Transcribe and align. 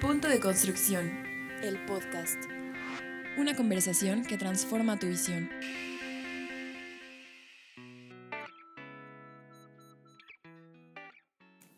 Punto 0.00 0.28
de 0.28 0.38
construcción. 0.38 1.10
El 1.60 1.84
podcast. 1.84 2.40
Una 3.36 3.56
conversación 3.56 4.24
que 4.24 4.38
transforma 4.38 4.96
tu 4.96 5.08
visión. 5.08 5.50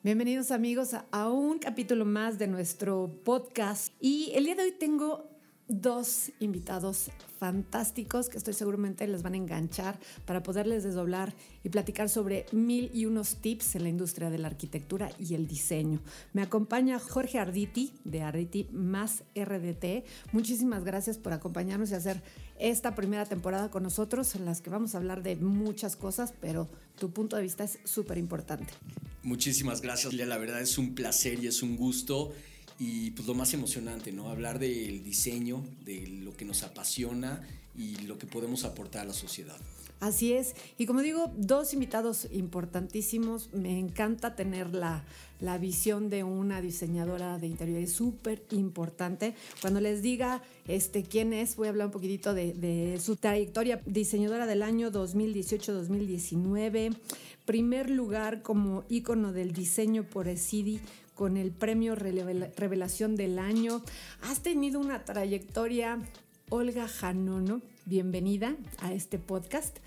Bienvenidos 0.03 0.51
amigos 0.51 0.95
a 1.11 1.31
un 1.31 1.59
capítulo 1.61 2.05
más 2.05 2.39
de 2.39 2.47
nuestro 2.47 3.23
podcast. 3.25 3.95
Y 4.01 4.33
el 4.35 4.45
día 4.45 4.55
de 4.55 4.65
hoy 4.65 4.73
tengo 4.73 5.40
dos 5.71 6.33
invitados 6.41 7.11
fantásticos 7.39 8.29
que 8.29 8.37
estoy 8.37 8.55
seguramente 8.55 9.07
les 9.07 9.23
van 9.23 9.35
a 9.35 9.37
enganchar 9.37 9.99
para 10.27 10.43
poderles 10.43 10.83
desdoblar 10.83 11.33
y 11.63 11.69
platicar 11.69 12.09
sobre 12.09 12.45
mil 12.53 12.91
y 12.93 13.07
unos 13.07 13.37
tips 13.37 13.77
en 13.77 13.85
la 13.85 13.89
industria 13.89 14.31
de 14.31 14.39
la 14.39 14.49
arquitectura 14.49 15.11
y 15.19 15.35
el 15.35 15.47
diseño. 15.47 16.01
Me 16.33 16.43
acompaña 16.43 16.99
Jorge 16.99 17.39
Arditi 17.39 17.93
de 18.05 18.23
Arditi 18.23 18.67
más 18.73 19.23
RDT. 19.35 20.05
Muchísimas 20.33 20.85
gracias 20.85 21.19
por 21.19 21.33
acompañarnos 21.33 21.93
y 21.93 21.95
hacer 21.95 22.21
esta 22.59 22.95
primera 22.95 23.25
temporada 23.25 23.71
con 23.71 23.85
nosotros 23.85 24.35
en 24.35 24.45
las 24.45 24.61
que 24.61 24.71
vamos 24.71 24.95
a 24.95 24.99
hablar 24.99 25.23
de 25.23 25.37
muchas 25.37 25.97
cosas, 25.97 26.35
pero 26.41 26.69
tu 26.99 27.13
punto 27.13 27.37
de 27.37 27.43
vista 27.43 27.65
es 27.65 27.79
súper 27.85 28.19
importante. 28.19 28.73
Muchísimas 29.23 29.81
gracias, 29.81 30.13
La 30.15 30.37
verdad 30.37 30.61
es 30.61 30.79
un 30.79 30.95
placer 30.95 31.43
y 31.43 31.47
es 31.47 31.63
un 31.63 31.77
gusto 31.77 32.33
y 32.81 33.11
pues 33.11 33.29
lo 33.29 33.35
más 33.35 33.53
emocionante, 33.53 34.11
¿no? 34.11 34.31
Hablar 34.31 34.59
del 34.59 35.05
diseño, 35.05 35.63
de 35.85 36.07
lo 36.07 36.35
que 36.35 36.47
nos 36.47 36.63
apasiona 36.63 37.47
y 37.77 37.97
lo 38.07 38.17
que 38.17 38.27
podemos 38.27 38.65
aportar 38.65 39.03
a 39.03 39.05
la 39.05 39.13
sociedad. 39.13 39.59
Así 40.01 40.33
es. 40.33 40.55
Y 40.79 40.87
como 40.87 41.03
digo, 41.03 41.31
dos 41.37 41.75
invitados 41.75 42.27
importantísimos. 42.33 43.53
Me 43.53 43.79
encanta 43.79 44.35
tener 44.35 44.75
la, 44.75 45.05
la 45.41 45.59
visión 45.59 46.09
de 46.09 46.25
una 46.25 46.63
diseñadora 46.63 47.39
de 47.39 47.49
interior. 47.49 47.81
Es 47.81 47.93
súper 47.93 48.43
importante. 48.51 49.35
Cuando 49.61 49.83
les 49.83 50.01
diga 50.01 50.41
este, 50.67 51.03
quién 51.03 51.35
es, 51.35 51.57
voy 51.57 51.67
a 51.67 51.71
hablar 51.71 51.89
un 51.89 51.93
poquitito 51.93 52.33
de, 52.33 52.55
de 52.55 52.99
su 52.99 53.17
trayectoria. 53.17 53.83
Diseñadora 53.85 54.47
del 54.47 54.63
año 54.63 54.91
2018-2019. 54.91 56.97
Primer 57.45 57.91
lugar 57.91 58.41
como 58.41 58.85
ícono 58.89 59.35
del 59.35 59.53
diseño 59.53 60.05
por 60.05 60.29
ECIDI 60.29 60.81
con 61.21 61.37
el 61.37 61.51
premio 61.53 61.95
Revelación 61.95 63.15
del 63.15 63.39
Año. 63.39 63.83
Has 64.23 64.41
tenido 64.41 64.81
una 64.81 65.05
trayectoria, 65.05 65.99
Olga 66.49 66.89
Janono, 66.89 67.61
bienvenida 67.85 68.57
a 68.79 68.95
este 68.95 69.19
podcast. 69.19 69.81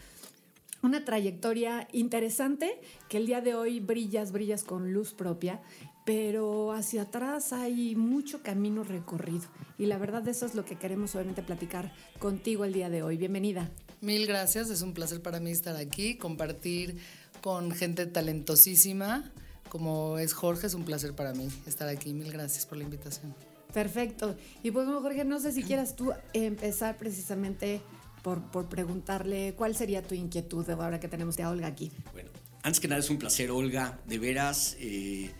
Una 0.84 1.06
trayectoria 1.06 1.88
interesante 1.92 2.80
que 3.10 3.18
el 3.18 3.26
día 3.26 3.42
de 3.42 3.56
hoy 3.56 3.80
brillas, 3.80 4.32
brillas 4.32 4.64
con 4.64 4.94
luz 4.94 5.16
propia, 5.16 5.60
pero 6.06 6.72
hacia 6.72 7.02
atrás 7.02 7.52
hay 7.52 7.96
mucho 7.96 8.44
camino 8.44 8.84
recorrido. 8.84 9.46
Y 9.80 9.88
la 9.88 9.98
verdad 9.98 10.28
eso 10.28 10.46
es 10.46 10.54
lo 10.54 10.66
que 10.66 10.76
queremos 10.76 11.16
obviamente 11.16 11.42
platicar 11.42 11.96
contigo 12.20 12.64
el 12.64 12.74
día 12.74 12.92
de 12.92 13.02
hoy. 13.02 13.18
Bienvenida. 13.18 13.72
Mil 14.02 14.28
gracias, 14.28 14.70
es 14.70 14.84
un 14.84 14.94
placer 14.94 15.24
para 15.24 15.40
mí 15.40 15.50
estar 15.50 15.78
aquí, 15.78 16.16
compartir 16.16 17.00
con 17.42 17.72
gente 17.72 18.06
talentosísima 18.06 19.34
como 19.74 20.20
es 20.20 20.34
Jorge, 20.34 20.68
es 20.68 20.76
un 20.76 20.86
placer 20.86 21.16
para 21.16 21.34
mí 21.34 21.50
estar 21.66 21.90
aquí. 21.90 22.14
Mil 22.14 22.32
gracias 22.32 22.68
por 22.68 22.78
la 22.78 22.84
invitación. 22.84 23.34
Perfecto. 23.74 24.38
Y 24.62 24.70
pues 24.70 24.86
bueno, 24.86 25.02
Jorge, 25.02 25.26
no 25.26 25.40
sé 25.40 25.52
si 25.52 25.64
quieras 25.64 25.96
tú 25.96 26.14
empezar 26.34 26.96
precisamente 26.96 27.82
por, 28.22 28.52
por 28.52 28.70
preguntarle 28.70 29.56
cuál 29.58 29.76
sería 29.76 30.04
tu 30.04 30.14
inquietud 30.14 30.70
ahora 30.70 31.00
que 31.00 31.08
tenemos 31.08 31.40
a 31.40 31.50
Olga 31.50 31.66
aquí. 31.66 31.92
Bueno, 32.12 32.30
antes 32.62 32.80
que 32.80 32.88
nada 32.88 33.00
es 33.00 33.10
un 33.10 33.18
placer, 33.18 33.50
Olga, 33.50 34.00
de 34.06 34.20
veras. 34.20 34.78
Eh, 34.80 35.32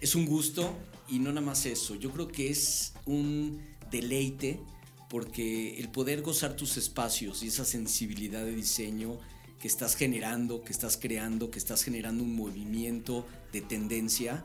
es 0.00 0.16
un 0.16 0.26
gusto 0.26 0.76
y 1.08 1.20
no 1.20 1.30
nada 1.30 1.46
más 1.46 1.64
eso. 1.64 1.94
Yo 1.94 2.10
creo 2.10 2.26
que 2.26 2.50
es 2.50 2.92
un 3.06 3.62
deleite 3.88 4.58
porque 5.08 5.78
el 5.78 5.90
poder 5.90 6.22
gozar 6.22 6.56
tus 6.56 6.76
espacios 6.76 7.44
y 7.44 7.46
esa 7.46 7.64
sensibilidad 7.64 8.44
de 8.44 8.52
diseño 8.52 9.20
que 9.60 9.68
estás 9.68 9.94
generando, 9.94 10.64
que 10.64 10.72
estás 10.72 10.96
creando, 10.96 11.50
que 11.50 11.58
estás 11.58 11.84
generando 11.84 12.24
un 12.24 12.34
movimiento 12.34 13.26
de 13.52 13.60
tendencia, 13.60 14.42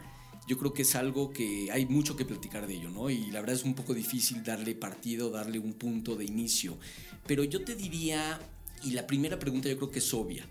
yo 0.47 0.57
creo 0.59 0.73
que 0.73 0.83
es 0.83 0.95
algo 0.95 1.31
que 1.31 1.71
hay 1.71 1.85
mucho 1.85 2.15
que 2.15 2.25
platicar 2.25 2.67
de 2.67 2.75
ello, 2.75 2.89
¿no? 2.89 3.09
Y 3.09 3.31
la 3.31 3.39
verdad 3.39 3.55
es 3.55 3.63
un 3.63 3.73
poco 3.73 3.93
difícil 3.93 4.43
darle 4.43 4.75
partido, 4.75 5.31
darle 5.31 5.57
un 5.57 5.73
punto 5.73 6.15
de 6.15 6.25
inicio. 6.25 6.77
Pero 7.25 7.43
yo 7.43 7.63
te 7.63 7.75
diría, 7.75 8.39
y 8.83 8.91
la 8.91 9.07
primera 9.07 9.39
pregunta 9.39 9.69
yo 9.69 9.77
creo 9.77 9.89
que 9.89 9.99
es 9.99 10.13
obvia, 10.13 10.45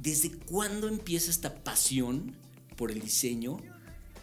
¿desde 0.00 0.30
cuándo 0.30 0.88
empieza 0.88 1.30
esta 1.30 1.62
pasión 1.62 2.34
por 2.76 2.90
el 2.90 3.00
diseño 3.00 3.58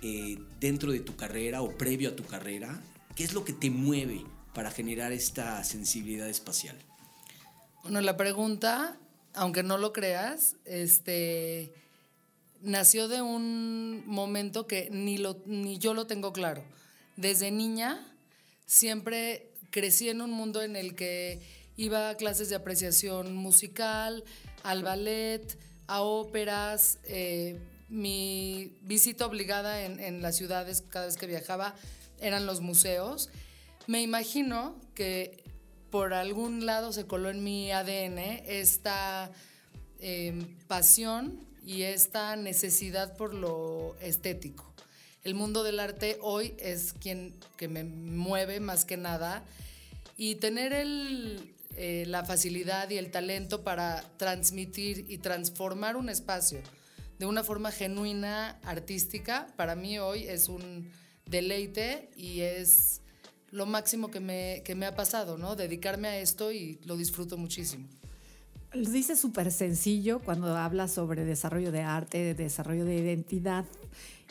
eh, 0.01 0.39
dentro 0.59 0.91
de 0.91 1.01
tu 1.01 1.15
carrera 1.15 1.61
o 1.61 1.77
previo 1.77 2.09
a 2.09 2.15
tu 2.15 2.23
carrera? 2.23 2.81
¿Qué 3.15 3.23
es 3.23 3.33
lo 3.33 3.45
que 3.45 3.53
te 3.53 3.69
mueve 3.69 4.23
para 4.53 4.71
generar 4.71 5.11
esta 5.11 5.63
sensibilidad 5.63 6.29
espacial? 6.29 6.77
Bueno, 7.83 8.01
la 8.01 8.17
pregunta 8.17 8.97
aunque 9.35 9.63
no 9.63 9.77
lo 9.77 9.93
creas, 9.93 10.55
este, 10.65 11.73
nació 12.61 13.07
de 13.07 13.21
un 13.21 14.03
momento 14.07 14.67
que 14.67 14.89
ni, 14.91 15.17
lo, 15.17 15.37
ni 15.45 15.77
yo 15.77 15.93
lo 15.93 16.07
tengo 16.07 16.33
claro. 16.33 16.63
Desde 17.17 17.51
niña 17.51 18.05
siempre 18.65 19.51
crecí 19.69 20.09
en 20.09 20.21
un 20.21 20.31
mundo 20.31 20.61
en 20.61 20.75
el 20.75 20.95
que 20.95 21.41
iba 21.77 22.09
a 22.09 22.15
clases 22.15 22.49
de 22.49 22.55
apreciación 22.55 23.35
musical, 23.35 24.23
al 24.63 24.83
ballet, 24.83 25.57
a 25.87 26.01
óperas. 26.01 26.99
Eh, 27.03 27.59
mi 27.87 28.75
visita 28.81 29.25
obligada 29.27 29.83
en, 29.83 29.99
en 29.99 30.21
las 30.21 30.35
ciudades 30.35 30.83
cada 30.89 31.05
vez 31.05 31.17
que 31.17 31.27
viajaba 31.27 31.75
eran 32.19 32.45
los 32.45 32.61
museos. 32.61 33.29
Me 33.85 34.01
imagino 34.01 34.75
que 34.95 35.44
por 35.95 36.13
algún 36.13 36.65
lado 36.65 36.91
se 36.91 37.07
coló 37.07 37.29
en 37.29 37.41
mi 37.41 37.71
ADN 37.71 38.17
esta 38.47 39.31
em, 40.01 40.45
pasión 40.67 41.39
y 41.65 41.83
esta 41.83 42.35
necesidad 42.35 43.15
por 43.15 43.33
lo 43.33 43.95
estético. 44.01 44.69
El 45.23 45.35
mundo 45.35 45.63
del 45.63 45.79
arte 45.79 46.17
hoy 46.21 46.53
es 46.59 46.91
quien 46.91 47.33
que 47.55 47.69
me 47.69 47.85
mueve 47.85 48.59
más 48.59 48.83
que 48.83 48.97
nada 48.97 49.45
y 50.17 50.35
tener 50.35 50.73
eh, 50.73 52.03
la 52.07 52.25
facilidad 52.25 52.89
y 52.89 52.97
el 52.97 53.09
talento 53.09 53.63
para 53.63 54.03
transmitir 54.17 55.05
y 55.07 55.19
transformar 55.19 55.95
un 55.95 56.09
espacio 56.09 56.59
de 57.19 57.25
una 57.25 57.41
forma 57.41 57.71
genuina, 57.71 58.59
artística, 58.63 59.47
para 59.55 59.75
mí 59.75 59.97
hoy 59.97 60.25
es 60.25 60.49
un 60.49 60.91
deleite 61.25 62.09
y 62.17 62.41
es 62.41 62.99
lo 63.51 63.65
máximo 63.65 64.09
que 64.11 64.19
me, 64.19 64.61
que 64.65 64.75
me 64.75 64.85
ha 64.85 64.95
pasado, 64.95 65.37
¿no? 65.37 65.55
Dedicarme 65.55 66.07
a 66.07 66.19
esto 66.19 66.51
y 66.51 66.79
lo 66.85 66.97
disfruto 66.97 67.37
muchísimo. 67.37 67.87
Lo 68.73 68.89
dice 68.89 69.15
súper 69.15 69.51
sencillo 69.51 70.19
cuando 70.19 70.55
habla 70.57 70.87
sobre 70.89 71.23
desarrollo 71.23 71.71
de 71.71 71.81
arte, 71.81 72.33
desarrollo 72.33 72.83
de 72.83 72.97
identidad. 72.97 73.65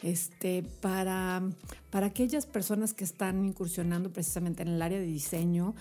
Este, 0.03 0.63
para, 0.83 1.43
para 1.91 2.07
aquellas 2.09 2.45
personas 2.45 2.93
que 2.93 3.05
están 3.05 3.43
incursionando 3.43 4.13
precisamente 4.13 4.63
en 4.63 4.69
el 4.69 4.83
área 4.83 4.99
de 4.99 5.07
diseño, 5.07 5.75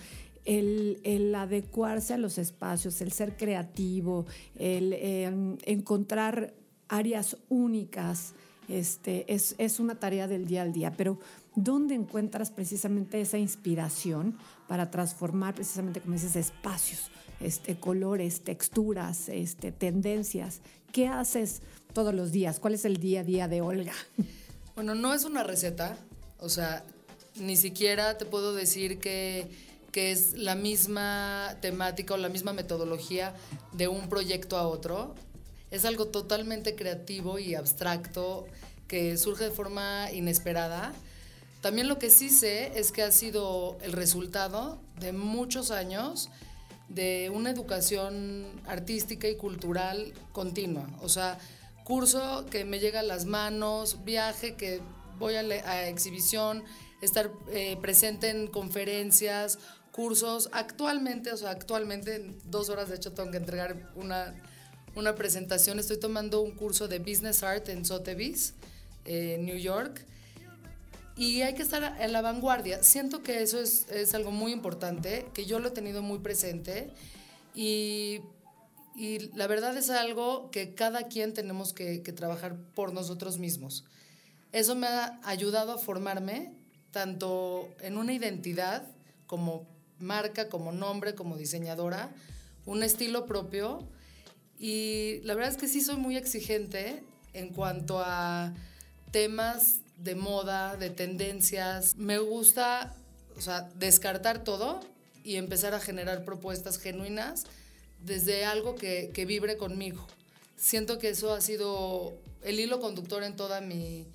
el, 0.46 1.00
el, 1.04 1.34
adecuarse 1.34 2.14
a 2.14 2.18
los 2.18 2.38
espacios, 2.38 3.00
el 3.02 3.12
ser 3.12 3.36
creativo, 3.36 4.24
el 4.56 4.94
em, 4.94 5.58
encontrar 5.64 6.54
áreas 6.88 7.36
únicas, 7.50 8.34
este, 8.68 9.30
es, 9.32 9.54
es, 9.58 9.78
una 9.78 9.96
tarea 9.96 10.26
del 10.26 10.46
día 10.46 10.62
al 10.62 10.72
día. 10.72 10.92
Pero 10.96 11.18
¿Dónde 11.56 11.94
encuentras 11.94 12.50
precisamente 12.50 13.20
esa 13.20 13.38
inspiración 13.38 14.36
para 14.66 14.90
transformar 14.90 15.54
precisamente, 15.54 16.00
como 16.00 16.14
dices, 16.14 16.34
espacios, 16.34 17.10
este, 17.40 17.76
colores, 17.76 18.42
texturas, 18.42 19.28
este, 19.28 19.70
tendencias? 19.70 20.60
¿Qué 20.90 21.06
haces 21.06 21.62
todos 21.92 22.12
los 22.12 22.32
días? 22.32 22.58
¿Cuál 22.58 22.74
es 22.74 22.84
el 22.84 22.96
día 22.96 23.20
a 23.20 23.24
día 23.24 23.48
de 23.48 23.60
Olga? 23.60 23.94
Bueno, 24.74 24.96
no 24.96 25.14
es 25.14 25.24
una 25.24 25.44
receta, 25.44 25.96
o 26.40 26.48
sea, 26.48 26.84
ni 27.36 27.54
siquiera 27.56 28.18
te 28.18 28.24
puedo 28.24 28.52
decir 28.52 28.98
que, 28.98 29.46
que 29.92 30.10
es 30.10 30.32
la 30.32 30.56
misma 30.56 31.56
temática 31.60 32.14
o 32.14 32.16
la 32.16 32.28
misma 32.28 32.52
metodología 32.52 33.32
de 33.72 33.86
un 33.86 34.08
proyecto 34.08 34.56
a 34.56 34.66
otro. 34.66 35.14
Es 35.70 35.84
algo 35.84 36.06
totalmente 36.06 36.74
creativo 36.74 37.38
y 37.38 37.54
abstracto 37.54 38.46
que 38.88 39.16
surge 39.16 39.44
de 39.44 39.50
forma 39.52 40.10
inesperada 40.12 40.92
también 41.64 41.88
lo 41.88 41.98
que 41.98 42.10
sí 42.10 42.28
sé 42.28 42.78
es 42.78 42.92
que 42.92 43.02
ha 43.02 43.10
sido 43.10 43.78
el 43.80 43.92
resultado 43.92 44.82
de 45.00 45.14
muchos 45.14 45.70
años 45.70 46.28
de 46.90 47.30
una 47.32 47.48
educación 47.48 48.44
artística 48.66 49.28
y 49.28 49.36
cultural 49.36 50.12
continua. 50.32 50.86
O 51.00 51.08
sea, 51.08 51.38
curso 51.82 52.44
que 52.50 52.66
me 52.66 52.80
llega 52.80 53.00
a 53.00 53.02
las 53.02 53.24
manos, 53.24 54.04
viaje 54.04 54.56
que 54.56 54.82
voy 55.18 55.36
a, 55.36 55.88
exhibición, 55.88 56.64
estar 57.00 57.30
eh, 57.48 57.78
presente 57.80 58.28
en 58.28 58.46
conferencias, 58.46 59.58
cursos. 59.90 60.50
Actualmente, 60.52 61.32
o 61.32 61.36
sea, 61.38 61.48
actualmente 61.48 62.16
en 62.16 62.38
dos 62.44 62.68
horas 62.68 62.90
de 62.90 62.96
hecho 62.96 63.12
tengo 63.12 63.30
que 63.30 63.38
entregar 63.38 63.90
una, 63.94 64.34
una 64.96 65.14
presentación. 65.14 65.78
Estoy 65.78 65.98
tomando 65.98 66.42
un 66.42 66.50
curso 66.50 66.88
de 66.88 66.98
Business 66.98 67.42
Art 67.42 67.70
en 67.70 67.86
Sotheby's, 67.86 68.52
en 69.06 69.46
New 69.46 69.56
York 69.56 70.04
y 71.16 71.42
hay 71.42 71.54
que 71.54 71.62
estar 71.62 71.96
en 72.00 72.12
la 72.12 72.22
vanguardia. 72.22 72.82
Siento 72.82 73.22
que 73.22 73.42
eso 73.42 73.60
es, 73.60 73.88
es 73.90 74.14
algo 74.14 74.30
muy 74.30 74.52
importante, 74.52 75.26
que 75.32 75.46
yo 75.46 75.58
lo 75.58 75.68
he 75.68 75.72
tenido 75.72 76.02
muy 76.02 76.18
presente 76.18 76.90
y, 77.54 78.20
y 78.96 79.30
la 79.34 79.46
verdad 79.46 79.76
es 79.76 79.90
algo 79.90 80.50
que 80.50 80.74
cada 80.74 81.04
quien 81.04 81.32
tenemos 81.32 81.72
que, 81.72 82.02
que, 82.02 82.12
trabajar 82.12 82.56
por 82.74 82.92
nosotros 82.92 83.38
mismos. 83.38 83.84
Eso 84.52 84.74
me 84.74 84.86
ha 84.86 85.20
ayudado 85.24 85.72
a 85.72 85.78
formarme 85.78 86.52
tanto 86.90 87.68
en 87.80 87.96
una 87.96 88.12
identidad 88.12 88.86
como 89.26 89.66
marca, 89.98 90.48
como 90.48 90.72
nombre, 90.72 91.14
como 91.14 91.36
diseñadora, 91.36 92.12
un 92.66 92.82
estilo 92.82 93.26
propio 93.26 93.86
y 94.58 95.20
la 95.22 95.34
verdad 95.34 95.52
es 95.52 95.58
que 95.58 95.68
sí 95.68 95.80
soy 95.80 95.96
muy 95.96 96.16
exigente 96.16 97.02
en 97.32 97.48
cuanto 97.50 98.00
a 98.00 98.54
temas 99.10 99.80
de 99.96 100.14
moda, 100.14 100.76
de 100.76 100.90
tendencias. 100.90 101.96
Me 101.96 102.18
gusta, 102.18 102.94
o 103.36 103.40
sea, 103.40 103.70
descartar 103.76 104.44
todo 104.44 104.80
y 105.22 105.36
empezar 105.36 105.74
a 105.74 105.80
generar 105.80 106.24
propuestas 106.24 106.78
genuinas 106.78 107.44
desde 108.00 108.44
algo 108.44 108.74
que, 108.74 109.10
que 109.14 109.24
vibre 109.24 109.56
conmigo. 109.56 110.06
Siento 110.56 110.98
que 110.98 111.08
eso 111.10 111.32
ha 111.32 111.40
sido 111.40 112.12
el 112.42 112.60
hilo 112.60 112.80
conductor 112.80 113.22
en 113.22 113.36
toda 113.36 113.60
mi, 113.60 114.06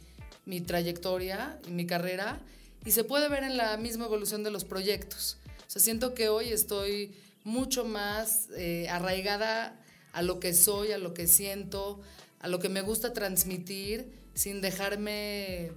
mi 0.46 0.62
trayectoria 0.62 1.60
y 1.68 1.72
mi 1.72 1.86
carrera 1.86 2.40
y 2.86 2.92
se 2.92 3.04
puede 3.04 3.28
ver 3.30 3.44
en 3.44 3.58
la 3.58 3.78
misma 3.78 4.06
evolución 4.06 4.44
de 4.44 4.52
los 4.52 4.66
proyectos. 4.66 5.38
O 5.76 5.80
siento 5.80 6.14
que 6.14 6.30
hoy 6.30 6.50
estoy 6.50 7.14
mucho 7.44 7.86
más 7.86 8.48
eh, 8.56 8.88
arraigada 8.90 9.80
a 10.14 10.22
lo 10.22 10.40
que 10.40 10.54
soy, 10.54 10.92
a 10.92 10.98
lo 10.98 11.14
que 11.14 11.28
siento, 11.28 12.02
a 12.40 12.48
lo 12.48 12.60
que 12.60 12.70
me 12.70 12.82
gusta 12.82 13.14
transmitir 13.14 14.12
sin 14.40 14.62
dejarme 14.62 15.72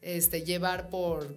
este, 0.00 0.42
llevar 0.42 0.88
por, 0.88 1.34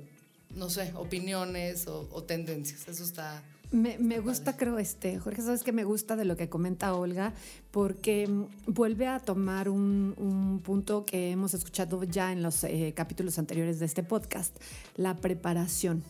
no 0.54 0.70
sé, 0.70 0.94
opiniones 0.96 1.88
o, 1.88 2.24
tendencias. 2.24 2.88
Eso 2.88 3.04
está... 3.04 3.42
Me, 3.72 3.98
me 3.98 4.20
gusta, 4.20 4.56
creo, 4.56 4.78
este, 4.78 5.18
Jorge, 5.18 5.42
sabes 5.42 5.64
que 5.64 5.72
me 5.72 5.84
gusta 5.84 6.16
de 6.16 6.24
lo 6.24 6.38
que 6.38 6.50
comenta 6.50 6.94
Olga, 6.94 7.34
porque 7.72 8.28
mm, 8.28 8.46
vuelve 8.68 9.08
a 9.08 9.20
tomar 9.20 9.70
un, 9.70 10.14
un 10.18 10.62
punto 10.64 11.04
que 11.04 11.32
hemos 11.32 11.56
escuchado 11.56 12.04
ya 12.04 12.32
en 12.32 12.44
los 12.44 12.64
eh, 12.64 12.94
capítulos 12.96 13.40
anteriores 13.40 13.80
de 13.80 13.88
este 13.88 14.04
podcast, 14.04 14.56
la 14.96 15.16
preparación 15.16 16.04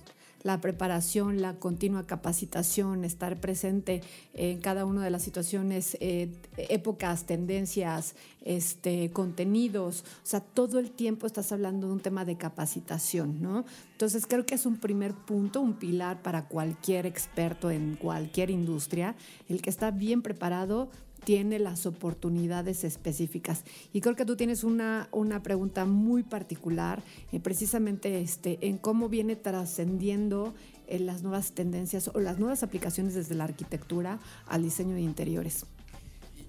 la 0.43 0.61
preparación, 0.61 1.41
la 1.41 1.55
continua 1.55 2.05
capacitación, 2.05 3.03
estar 3.03 3.39
presente 3.39 4.01
en 4.33 4.59
cada 4.59 4.85
una 4.85 5.03
de 5.03 5.09
las 5.09 5.23
situaciones, 5.23 5.97
eh, 5.99 6.29
épocas, 6.57 7.25
tendencias, 7.25 8.15
este, 8.43 9.11
contenidos, 9.11 10.05
o 10.23 10.25
sea, 10.25 10.39
todo 10.39 10.79
el 10.79 10.91
tiempo 10.91 11.27
estás 11.27 11.51
hablando 11.51 11.87
de 11.87 11.93
un 11.93 11.99
tema 11.99 12.23
de 12.23 12.37
capacitación, 12.37 13.41
¿no? 13.41 13.65
Entonces 13.91 14.25
creo 14.25 14.45
que 14.45 14.55
es 14.55 14.65
un 14.65 14.77
primer 14.77 15.13
punto, 15.13 15.59
un 15.59 15.73
pilar 15.73 16.21
para 16.21 16.47
cualquier 16.47 17.05
experto 17.05 17.71
en 17.71 17.95
cualquier 17.95 18.49
industria, 18.49 19.15
el 19.49 19.61
que 19.61 19.69
está 19.69 19.91
bien 19.91 20.21
preparado 20.21 20.89
tiene 21.23 21.59
las 21.59 21.85
oportunidades 21.85 22.83
específicas. 22.83 23.63
Y 23.93 24.01
creo 24.01 24.15
que 24.15 24.25
tú 24.25 24.35
tienes 24.35 24.63
una, 24.63 25.09
una 25.11 25.43
pregunta 25.43 25.85
muy 25.85 26.23
particular, 26.23 27.03
eh, 27.31 27.39
precisamente 27.39 28.21
este, 28.21 28.59
en 28.61 28.77
cómo 28.77 29.09
viene 29.09 29.35
trascendiendo 29.35 30.53
en 30.87 31.05
las 31.05 31.21
nuevas 31.23 31.51
tendencias 31.51 32.09
o 32.13 32.19
las 32.19 32.39
nuevas 32.39 32.63
aplicaciones 32.63 33.13
desde 33.13 33.35
la 33.35 33.43
arquitectura 33.43 34.19
al 34.45 34.63
diseño 34.63 34.95
de 34.95 35.01
interiores. 35.01 35.65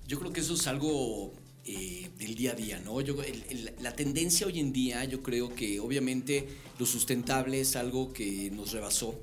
Yo 0.07 0.19
creo 0.19 0.33
que 0.33 0.41
eso 0.41 0.55
es 0.55 0.67
algo 0.67 1.33
eh, 1.65 2.09
del 2.19 2.35
día 2.35 2.53
a 2.53 2.55
día, 2.55 2.81
¿no? 2.81 2.99
La 3.81 3.95
tendencia 3.95 4.47
hoy 4.47 4.61
en 4.61 4.73
día, 4.73 5.05
yo 5.05 5.23
creo 5.23 5.55
que 5.55 5.81
obviamente 5.81 6.49
lo 6.79 6.87
sustentable 6.87 7.61
es 7.61 7.77
algo 7.77 8.13
que 8.13 8.51
nos 8.51 8.73
rebasó 8.73 9.21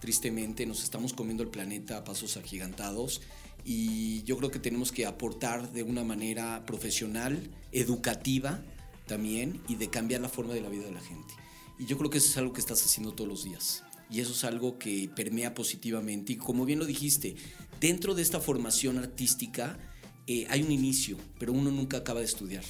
tristemente, 0.00 0.64
nos 0.64 0.84
estamos 0.84 1.12
comiendo 1.12 1.42
el 1.42 1.48
planeta 1.48 1.98
a 1.98 2.04
pasos 2.04 2.36
agigantados 2.36 3.20
y 3.70 4.22
yo 4.22 4.38
creo 4.38 4.50
que 4.50 4.58
tenemos 4.58 4.92
que 4.92 5.04
aportar 5.04 5.72
de 5.72 5.82
una 5.82 6.02
manera 6.02 6.64
profesional, 6.64 7.50
educativa 7.70 8.64
también 9.06 9.60
y 9.68 9.74
de 9.74 9.90
cambiar 9.90 10.22
la 10.22 10.30
forma 10.30 10.54
de 10.54 10.62
la 10.62 10.70
vida 10.70 10.86
de 10.86 10.92
la 10.92 11.02
gente. 11.02 11.34
Y 11.78 11.84
yo 11.84 11.98
creo 11.98 12.08
que 12.08 12.16
eso 12.16 12.30
es 12.30 12.38
algo 12.38 12.54
que 12.54 12.60
estás 12.60 12.82
haciendo 12.82 13.12
todos 13.12 13.28
los 13.28 13.44
días. 13.44 13.84
Y 14.10 14.20
eso 14.20 14.32
es 14.32 14.42
algo 14.44 14.78
que 14.78 15.10
permea 15.14 15.52
positivamente. 15.52 16.32
Y 16.32 16.36
como 16.36 16.64
bien 16.64 16.78
lo 16.78 16.86
dijiste, 16.86 17.36
dentro 17.78 18.14
de 18.14 18.22
esta 18.22 18.40
formación 18.40 18.96
artística 18.96 19.78
eh, 20.26 20.46
hay 20.48 20.62
un 20.62 20.72
inicio, 20.72 21.18
pero 21.38 21.52
uno 21.52 21.70
nunca 21.70 21.98
acaba 21.98 22.20
de 22.20 22.26
estudiar. 22.26 22.64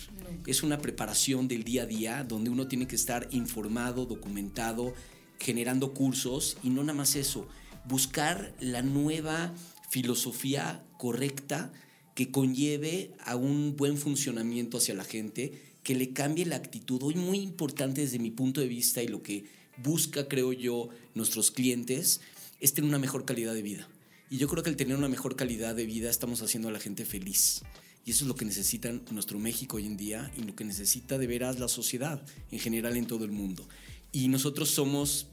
Es 0.49 0.65
una 0.65 0.79
preparación 0.79 1.47
del 1.47 1.63
día 1.63 1.85
a 1.85 1.87
día 1.87 2.25
donde 2.25 2.51
uno 2.51 2.67
tiene 2.67 2.89
que 2.89 2.97
estar 2.97 3.29
informado, 3.31 4.05
documentado, 4.05 4.95
generando 5.39 5.95
cursos 5.95 6.59
y 6.65 6.71
no 6.71 6.83
nada 6.83 6.99
más 6.99 7.15
eso, 7.15 7.47
buscar 7.87 8.53
la 8.59 8.83
nueva 8.83 9.55
filosofía 9.89 10.85
correcta 10.97 11.73
que 12.15 12.31
conlleve 12.31 13.13
a 13.25 13.37
un 13.37 13.77
buen 13.77 13.97
funcionamiento 13.97 14.79
hacia 14.79 14.95
la 14.95 15.05
gente, 15.05 15.77
que 15.83 15.95
le 15.95 16.13
cambie 16.13 16.47
la 16.47 16.57
actitud. 16.57 17.03
Hoy 17.03 17.15
muy 17.15 17.39
importante 17.39 18.01
desde 18.01 18.19
mi 18.19 18.31
punto 18.31 18.61
de 18.61 18.69
vista 18.69 19.03
y 19.03 19.09
lo 19.09 19.23
que 19.23 19.45
busca, 19.83 20.29
creo 20.29 20.53
yo, 20.53 20.89
nuestros 21.15 21.51
clientes, 21.51 22.21
es 22.61 22.75
tener 22.75 22.89
una 22.89 22.99
mejor 22.99 23.25
calidad 23.25 23.55
de 23.55 23.63
vida. 23.63 23.89
Y 24.31 24.39
yo 24.39 24.49
creo 24.49 24.63
que 24.63 24.71
al 24.71 24.77
tener 24.77 24.97
una 24.97 25.09
mejor 25.09 25.37
calidad 25.37 25.75
de 25.75 25.87
vida 25.87 26.11
estamos 26.11 26.43
haciendo 26.43 26.69
a 26.69 26.73
la 26.73 26.81
gente 26.81 27.05
feliz. 27.05 27.63
Y 28.05 28.11
eso 28.11 28.25
es 28.25 28.29
lo 28.29 28.35
que 28.35 28.45
necesita 28.45 28.93
nuestro 29.11 29.39
México 29.39 29.77
hoy 29.77 29.87
en 29.87 29.97
día 29.97 30.33
y 30.37 30.43
lo 30.43 30.57
que 30.57 30.65
necesita 30.65 31.19
de 31.19 31.27
veras 31.27 31.59
la 31.59 31.69
sociedad 31.69 32.23
en 32.51 32.59
general 32.59 32.97
en 32.97 33.07
todo 33.07 33.25
el 33.25 33.31
mundo. 33.31 33.69
Y 34.13 34.29
nosotros 34.29 34.71
somos 34.71 35.29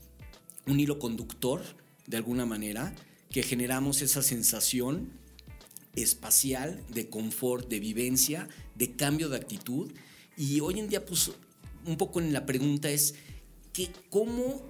un 0.67 0.79
hilo 0.79 0.99
conductor, 0.99 1.61
de 2.05 2.17
alguna 2.17 2.45
manera, 2.45 2.93
que 3.29 3.43
generamos 3.43 4.01
esa 4.01 4.21
sensación 4.21 5.09
espacial 5.95 6.83
de 6.89 7.09
confort, 7.09 7.69
de 7.69 7.79
vivencia, 7.79 8.49
de 8.75 8.95
cambio 8.95 9.29
de 9.29 9.37
actitud. 9.37 9.91
Y 10.37 10.59
hoy 10.59 10.79
en 10.79 10.89
día, 10.89 11.05
pues, 11.05 11.31
un 11.85 11.97
poco 11.97 12.19
en 12.19 12.33
la 12.33 12.45
pregunta 12.45 12.89
es, 12.89 13.15
que, 13.73 13.89
¿cómo 14.09 14.63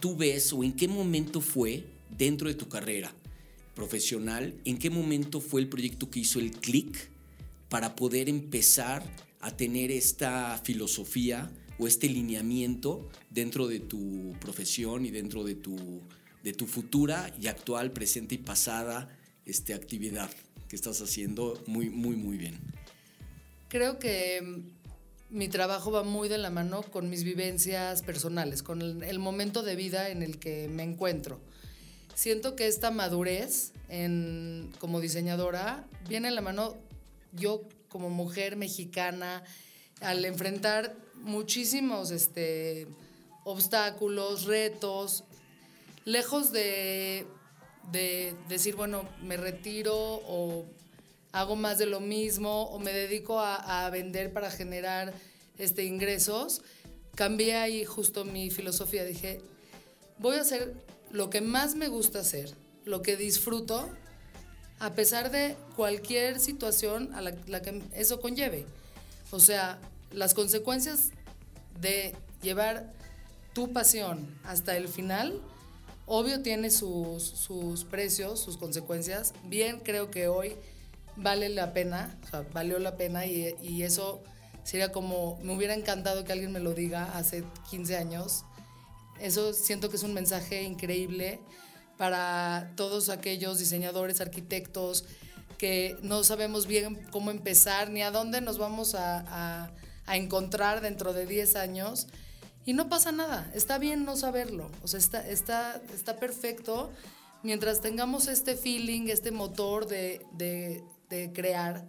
tú 0.00 0.16
ves 0.16 0.52
o 0.52 0.64
en 0.64 0.72
qué 0.72 0.88
momento 0.88 1.40
fue 1.40 1.84
dentro 2.16 2.48
de 2.48 2.54
tu 2.54 2.68
carrera 2.68 3.12
profesional, 3.74 4.54
en 4.64 4.78
qué 4.78 4.90
momento 4.90 5.40
fue 5.40 5.60
el 5.60 5.68
proyecto 5.68 6.10
que 6.10 6.20
hizo 6.20 6.38
el 6.38 6.52
clic 6.52 7.08
para 7.68 7.96
poder 7.96 8.28
empezar 8.28 9.04
a 9.40 9.56
tener 9.56 9.90
esta 9.90 10.60
filosofía 10.64 11.50
o 11.78 11.88
este 11.88 12.08
lineamiento 12.08 13.08
dentro 13.30 13.66
de 13.66 13.80
tu 13.80 14.32
profesión 14.40 15.04
y 15.04 15.10
dentro 15.10 15.42
de 15.42 15.56
tu 15.56 16.00
de 16.44 16.52
tu 16.52 16.66
futura 16.66 17.32
y 17.40 17.48
actual, 17.48 17.90
presente 17.90 18.34
y 18.34 18.38
pasada 18.38 19.08
este, 19.46 19.72
actividad 19.72 20.30
que 20.68 20.76
estás 20.76 21.00
haciendo 21.00 21.60
muy, 21.66 21.88
muy, 21.88 22.16
muy 22.16 22.36
bien. 22.36 22.60
Creo 23.68 23.98
que 23.98 24.42
mm, 24.42 25.36
mi 25.36 25.48
trabajo 25.48 25.90
va 25.90 26.02
muy 26.02 26.28
de 26.28 26.36
la 26.36 26.50
mano 26.50 26.82
con 26.82 27.08
mis 27.08 27.24
vivencias 27.24 28.02
personales, 28.02 28.62
con 28.62 29.02
el, 29.02 29.18
momento 29.18 29.62
de 29.62 29.74
vida 29.74 30.10
en 30.10 30.22
el 30.22 30.38
que 30.38 30.68
me 30.68 30.82
encuentro. 30.82 31.40
Siento 32.14 32.54
que 32.56 32.66
esta 32.66 32.90
madurez 32.90 33.72
en, 33.88 34.70
como 34.78 35.00
diseñadora 35.00 35.88
viene 36.08 36.28
en 36.28 36.34
la 36.34 36.42
mano 36.42 36.76
yo 37.32 37.62
como 37.88 38.10
mujer 38.10 38.56
mexicana 38.56 39.42
al 40.02 40.24
enfrentar 40.26 40.94
muchísimos 41.22 42.10
este, 42.10 42.86
obstáculos, 43.44 44.44
retos, 44.44 45.24
lejos 46.04 46.52
de, 46.52 47.26
decir, 48.48 48.76
bueno, 48.76 49.08
me 49.22 49.36
retiro 49.36 49.94
o 49.96 50.64
hago 51.32 51.56
más 51.56 51.78
de 51.78 51.86
lo 51.86 52.00
mismo 52.00 52.64
o 52.64 52.78
me 52.78 52.92
dedico 52.92 53.40
a, 53.40 53.88
vender 53.90 54.32
para 54.32 54.50
generar 54.50 55.12
este, 55.58 55.84
ingresos, 55.84 56.62
cambié 57.14 57.56
ahí 57.56 57.84
justo 57.84 58.24
mi 58.24 58.50
filosofía. 58.50 59.04
Dije, 59.04 59.40
voy 60.18 60.36
a 60.36 60.42
hacer 60.42 60.74
lo 61.10 61.30
que 61.30 61.40
más 61.40 61.74
me 61.74 61.88
gusta 61.88 62.20
hacer, 62.20 62.54
lo 62.84 63.02
que 63.02 63.16
disfruto, 63.16 63.88
a 64.80 64.94
pesar 64.94 65.30
de 65.30 65.56
cualquier 65.76 66.40
situación 66.40 67.14
a 67.14 67.20
la, 67.20 67.34
la 67.46 67.62
que 67.62 67.82
eso 67.94 68.20
conlleve. 68.20 68.66
O 69.30 69.40
sea, 69.40 69.78
las 70.12 70.34
consecuencias 70.34 71.10
de 71.80 72.14
llevar 72.42 72.92
tu 73.52 73.72
pasión 73.72 74.28
hasta 74.44 74.76
el 74.76 74.88
final 74.88 75.40
Obvio 76.06 76.42
tiene 76.42 76.70
sus, 76.70 77.22
sus 77.22 77.84
precios, 77.84 78.40
sus 78.40 78.58
consecuencias. 78.58 79.32
Bien, 79.44 79.80
creo 79.80 80.10
que 80.10 80.28
hoy 80.28 80.56
vale 81.16 81.48
la 81.48 81.72
pena, 81.72 82.18
o 82.32 82.44
valió 82.52 82.78
la 82.78 82.96
pena 82.96 83.24
y, 83.26 83.82
eso 83.82 84.22
sería 84.64 84.92
como, 84.92 85.38
me 85.42 85.54
hubiera 85.54 85.74
encantado 85.74 86.24
que 86.24 86.32
alguien 86.32 86.52
me 86.52 86.60
lo 86.60 86.74
diga 86.74 87.16
hace 87.16 87.44
15 87.70 87.96
años. 87.96 88.44
Eso 89.20 89.54
siento 89.54 89.88
que 89.88 89.96
es 89.96 90.02
un 90.02 90.12
mensaje 90.12 90.62
increíble 90.62 91.40
para 91.96 92.72
todos 92.76 93.08
aquellos 93.08 93.58
diseñadores, 93.58 94.20
arquitectos 94.20 95.04
que 95.56 95.96
no 96.02 96.24
sabemos 96.24 96.66
bien 96.66 97.06
cómo 97.12 97.30
empezar 97.30 97.90
ni 97.90 98.02
a 98.02 98.10
dónde 98.10 98.40
nos 98.40 98.58
vamos 98.58 98.94
a, 98.94 99.20
a, 99.28 99.70
a 100.04 100.16
encontrar 100.16 100.80
dentro 100.80 101.12
de 101.12 101.26
10 101.26 101.56
años 101.56 102.08
Y 102.66 102.72
no 102.72 102.88
pasa 102.88 103.12
nada, 103.12 103.50
está 103.54 103.78
bien 103.78 104.04
no 104.04 104.16
saberlo, 104.16 104.70
o 104.82 104.88
sea, 104.88 104.98
está, 104.98 105.28
está, 105.28 105.82
está 105.94 106.16
perfecto 106.16 106.90
mientras 107.44 107.82
tengamos 107.82 108.26
este 108.26 108.56
feeling, 108.56 109.08
este 109.08 109.30
motor 109.30 109.86
de, 109.86 110.22
de, 110.32 111.32
crear, 111.32 111.86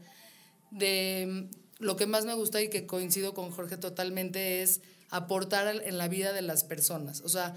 de 0.69 1.49
lo 1.79 1.95
que 1.95 2.05
más 2.05 2.25
me 2.25 2.33
gusta 2.35 2.61
y 2.61 2.69
que 2.69 2.85
coincido 2.85 3.33
con 3.33 3.51
Jorge 3.51 3.77
totalmente 3.77 4.61
es 4.61 4.81
aportar 5.09 5.81
en 5.83 5.97
la 5.97 6.09
vida 6.09 6.33
de 6.33 6.41
las 6.41 6.63
personas. 6.63 7.21
O 7.21 7.29
sea, 7.29 7.55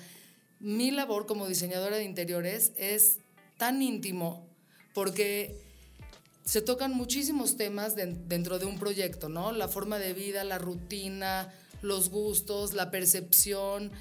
mi 0.61 0.93
labor 0.93 1.27
como 1.27 1.49
diseñadora 1.49 1.97
de 1.97 2.05
interiores 2.05 2.73
es 2.77 3.19
tan 3.57 3.83
íntimo 3.83 4.49
porque 4.95 5.61
se 6.45 6.63
tocan 6.63 6.95
muchísimos 6.95 7.57
temas 7.57 7.95
dentro 7.97 8.59
de 8.59 8.65
un 8.65 8.79
proyecto, 8.79 9.29
¿no? 9.29 9.53
La 9.53 9.69
forma 9.69 9.99
de 9.99 10.15
vida, 10.15 10.45
la 10.45 10.59
rutina, 10.59 11.53
los 11.82 12.11
gustos, 12.11 12.75
la 12.75 12.90
percepción, 12.90 13.92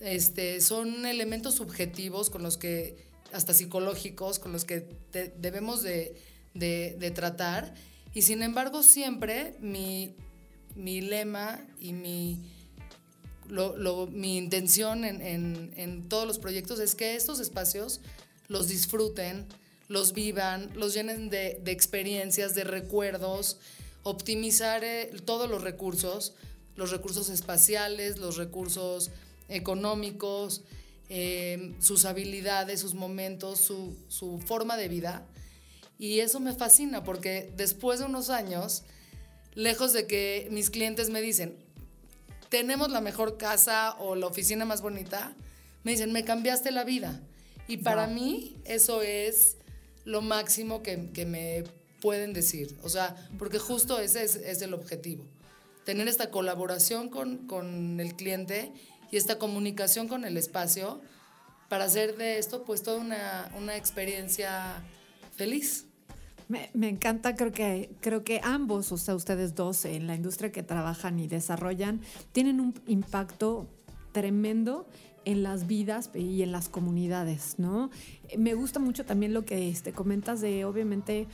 este, 0.00 0.60
son 0.60 1.06
elementos 1.06 1.54
subjetivos 1.54 2.30
con 2.30 2.42
los 2.42 2.56
que, 2.56 3.08
hasta 3.32 3.54
psicológicos, 3.54 4.38
con 4.38 4.52
los 4.52 4.64
que 4.64 4.86
debemos 5.38 5.82
de, 5.82 7.12
tratar. 7.14 7.74
Y 8.12 8.22
sin 8.22 8.42
embargo, 8.42 8.82
siempre 8.82 9.56
mi, 9.60 10.14
lema 10.76 11.66
y 11.78 11.92
mi, 11.92 12.40
mi 13.48 14.36
intención 14.36 15.04
en, 15.04 15.72
en 15.76 16.08
todos 16.08 16.26
los 16.26 16.38
proyectos 16.38 16.80
es 16.80 16.94
que 16.94 17.16
estos 17.16 17.40
espacios 17.40 18.00
los 18.48 18.68
disfruten, 18.68 19.46
los 19.88 20.12
vivan, 20.12 20.70
los 20.74 20.94
llenen 20.94 21.28
de, 21.28 21.62
experiencias, 21.66 22.54
de 22.54 22.64
recuerdos, 22.64 23.58
optimizar 24.02 24.84
eh, 24.84 25.10
todos 25.24 25.48
los 25.48 25.62
recursos, 25.62 26.34
los 26.76 26.90
recursos 26.90 27.28
espaciales, 27.28 28.18
los 28.18 28.36
recursos 28.36 29.10
económicos, 29.48 30.62
eh, 31.08 31.74
sus 31.80 32.04
habilidades, 32.04 32.80
sus 32.80 32.94
momentos, 32.94 33.60
su, 33.60 33.96
su 34.08 34.40
forma 34.40 34.76
de 34.76 34.88
vida. 34.88 35.26
Y 35.98 36.20
eso 36.20 36.40
me 36.40 36.54
fascina 36.54 37.04
porque 37.04 37.52
después 37.56 38.00
de 38.00 38.06
unos 38.06 38.30
años, 38.30 38.82
lejos 39.54 39.92
de 39.92 40.06
que 40.06 40.48
mis 40.50 40.70
clientes 40.70 41.10
me 41.10 41.20
dicen, 41.20 41.56
tenemos 42.48 42.90
la 42.90 43.00
mejor 43.00 43.36
casa 43.36 43.96
o 43.98 44.14
la 44.14 44.26
oficina 44.26 44.64
más 44.64 44.80
bonita, 44.80 45.34
me 45.82 45.92
dicen, 45.92 46.12
me 46.12 46.24
cambiaste 46.24 46.70
la 46.70 46.84
vida. 46.84 47.20
Y 47.66 47.78
para 47.78 48.06
mí 48.06 48.56
eso 48.64 49.02
es 49.02 49.56
lo 50.04 50.20
máximo 50.22 50.82
que, 50.82 50.96
me 51.26 51.64
pueden 52.00 52.32
decir. 52.32 52.76
O 52.82 52.88
sea, 52.88 53.16
porque 53.38 53.58
justo 53.58 53.98
ese 53.98 54.24
es, 54.24 54.62
el 54.62 54.74
objetivo. 54.74 55.24
Tener 55.84 56.08
esta 56.08 56.30
colaboración 56.30 57.08
con, 57.08 58.00
el 58.00 58.14
cliente 58.14 58.72
y 59.10 59.16
esta 59.16 59.38
comunicación 59.38 60.08
con 60.08 60.24
el 60.24 60.36
espacio 60.36 61.00
para 61.68 61.84
hacer 61.84 62.16
de 62.16 62.38
esto 62.38 62.64
pues 62.64 62.82
toda 62.82 62.98
una, 62.98 63.76
experiencia 63.76 64.82
feliz. 65.36 65.86
Me, 66.48 66.70
me, 66.74 66.88
encanta, 66.88 67.34
creo 67.36 67.52
que, 67.52 67.90
creo 68.00 68.22
que 68.22 68.40
ambos, 68.42 68.92
o 68.92 68.98
sea, 68.98 69.14
ustedes 69.14 69.54
dos 69.54 69.84
en 69.86 70.06
la 70.06 70.14
industria 70.14 70.52
que 70.52 70.62
trabajan 70.62 71.18
y 71.18 71.26
desarrollan, 71.26 72.00
tienen 72.32 72.60
un 72.60 72.74
impacto 72.86 73.66
tremendo 74.12 74.86
en 75.24 75.42
las 75.42 75.66
vidas 75.66 76.10
y 76.14 76.42
en 76.42 76.52
las 76.52 76.68
comunidades, 76.68 77.54
¿no? 77.58 77.90
Me 78.36 78.54
gusta 78.54 78.78
mucho 78.78 79.04
también 79.04 79.34
lo 79.34 79.44
que 79.44 79.68
este, 79.68 79.92
comentas 79.92 80.40
de, 80.40 80.64
obviamente, 80.64 81.26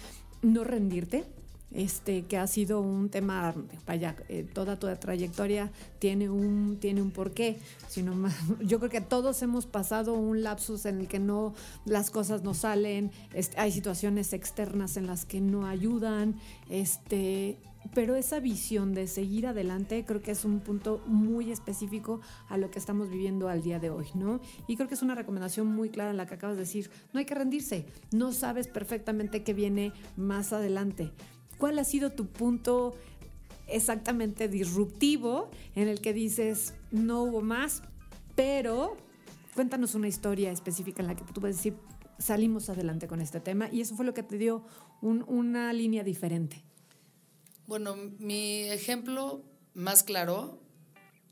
no 0.42 0.64
rendirte, 0.64 1.24
este, 1.72 2.22
que 2.24 2.36
ha 2.36 2.46
sido 2.46 2.80
un 2.80 3.10
tema, 3.10 3.54
vaya, 3.86 4.16
eh, 4.28 4.46
toda 4.52 4.78
tu 4.78 4.88
trayectoria 4.96 5.70
tiene 5.98 6.28
un, 6.28 6.78
tiene 6.80 7.02
un 7.02 7.10
porqué, 7.10 7.58
sino 7.88 8.14
más, 8.14 8.34
yo 8.60 8.78
creo 8.78 8.90
que 8.90 9.00
todos 9.00 9.42
hemos 9.42 9.66
pasado 9.66 10.14
un 10.14 10.42
lapsus 10.42 10.86
en 10.86 11.00
el 11.00 11.08
que 11.08 11.18
no, 11.18 11.54
las 11.84 12.10
cosas 12.10 12.42
no 12.42 12.54
salen, 12.54 13.10
este, 13.34 13.60
hay 13.60 13.72
situaciones 13.72 14.32
externas 14.32 14.96
en 14.96 15.06
las 15.06 15.24
que 15.24 15.40
no 15.40 15.66
ayudan, 15.66 16.36
este, 16.68 17.58
pero 17.94 18.14
esa 18.14 18.40
visión 18.40 18.92
de 18.94 19.06
seguir 19.06 19.46
adelante 19.46 20.04
creo 20.04 20.20
que 20.20 20.32
es 20.32 20.44
un 20.44 20.60
punto 20.60 21.02
muy 21.06 21.50
específico 21.50 22.20
a 22.48 22.56
lo 22.56 22.70
que 22.70 22.78
estamos 22.78 23.10
viviendo 23.10 23.48
al 23.48 23.62
día 23.62 23.78
de 23.78 23.90
hoy, 23.90 24.06
¿no? 24.14 24.40
Y 24.66 24.76
creo 24.76 24.88
que 24.88 24.94
es 24.94 25.02
una 25.02 25.14
recomendación 25.14 25.66
muy 25.66 25.88
clara 25.88 26.10
en 26.10 26.16
la 26.16 26.26
que 26.26 26.34
acabas 26.34 26.56
de 26.56 26.62
decir, 26.62 26.90
no 27.12 27.18
hay 27.18 27.26
que 27.26 27.34
rendirse, 27.34 27.86
no 28.12 28.32
sabes 28.32 28.68
perfectamente 28.68 29.42
qué 29.42 29.54
viene 29.54 29.92
más 30.16 30.52
adelante. 30.52 31.12
¿Cuál 31.60 31.78
ha 31.78 31.84
sido 31.84 32.10
tu 32.10 32.26
punto 32.26 32.96
exactamente 33.68 34.48
disruptivo 34.48 35.50
en 35.76 35.88
el 35.88 36.00
que 36.00 36.14
dices, 36.14 36.72
no 36.90 37.22
hubo 37.22 37.42
más, 37.42 37.82
pero 38.34 38.96
cuéntanos 39.54 39.94
una 39.94 40.08
historia 40.08 40.50
específica 40.52 41.02
en 41.02 41.08
la 41.08 41.16
que 41.16 41.22
tú 41.22 41.38
puedes 41.40 41.58
decir, 41.58 41.76
salimos 42.18 42.70
adelante 42.70 43.06
con 43.06 43.20
este 43.20 43.40
tema 43.40 43.68
y 43.70 43.82
eso 43.82 43.94
fue 43.94 44.06
lo 44.06 44.14
que 44.14 44.22
te 44.22 44.38
dio 44.38 44.64
una 45.02 45.70
línea 45.74 46.02
diferente. 46.02 46.64
Bueno, 47.66 47.94
mi 48.18 48.62
ejemplo 48.62 49.44
más 49.74 50.02
claro 50.02 50.58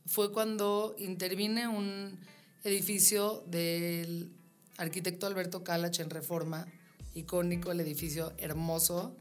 fue 0.04 0.30
cuando 0.30 0.94
intervine 0.98 1.68
un 1.68 2.18
edificio 2.64 3.44
del 3.46 4.30
arquitecto 4.76 5.26
Alberto 5.26 5.64
Calach 5.64 6.00
en 6.00 6.10
Reforma, 6.10 6.66
icónico, 7.14 7.72
el 7.72 7.80
edificio 7.80 8.34
hermoso. 8.36 9.16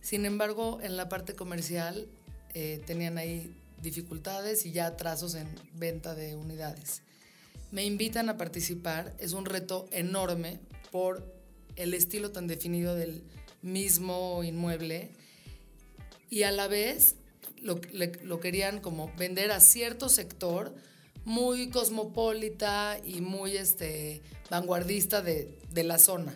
Sin 0.00 0.24
embargo, 0.24 0.80
en 0.82 0.96
la 0.96 1.08
parte 1.08 1.34
comercial 1.34 2.06
eh, 2.54 2.82
tenían 2.86 3.18
ahí 3.18 3.54
dificultades 3.82 4.66
y 4.66 4.72
ya 4.72 4.96
trazos 4.96 5.34
en 5.34 5.48
venta 5.74 6.14
de 6.14 6.34
unidades. 6.34 7.02
Me 7.70 7.84
invitan 7.84 8.28
a 8.28 8.36
participar, 8.36 9.14
es 9.18 9.32
un 9.32 9.44
reto 9.44 9.88
enorme 9.92 10.58
por 10.90 11.22
el 11.76 11.94
estilo 11.94 12.32
tan 12.32 12.46
definido 12.46 12.94
del 12.94 13.22
mismo 13.62 14.42
inmueble 14.42 15.10
y 16.30 16.44
a 16.44 16.52
la 16.52 16.68
vez 16.68 17.16
lo, 17.60 17.80
lo 18.22 18.40
querían 18.40 18.80
como 18.80 19.12
vender 19.16 19.50
a 19.52 19.60
cierto 19.60 20.08
sector 20.08 20.74
muy 21.24 21.68
cosmopolita 21.68 22.98
y 23.04 23.20
muy 23.20 23.56
este, 23.56 24.22
vanguardista 24.50 25.20
de, 25.20 25.58
de 25.70 25.84
la 25.84 25.98
zona. 25.98 26.34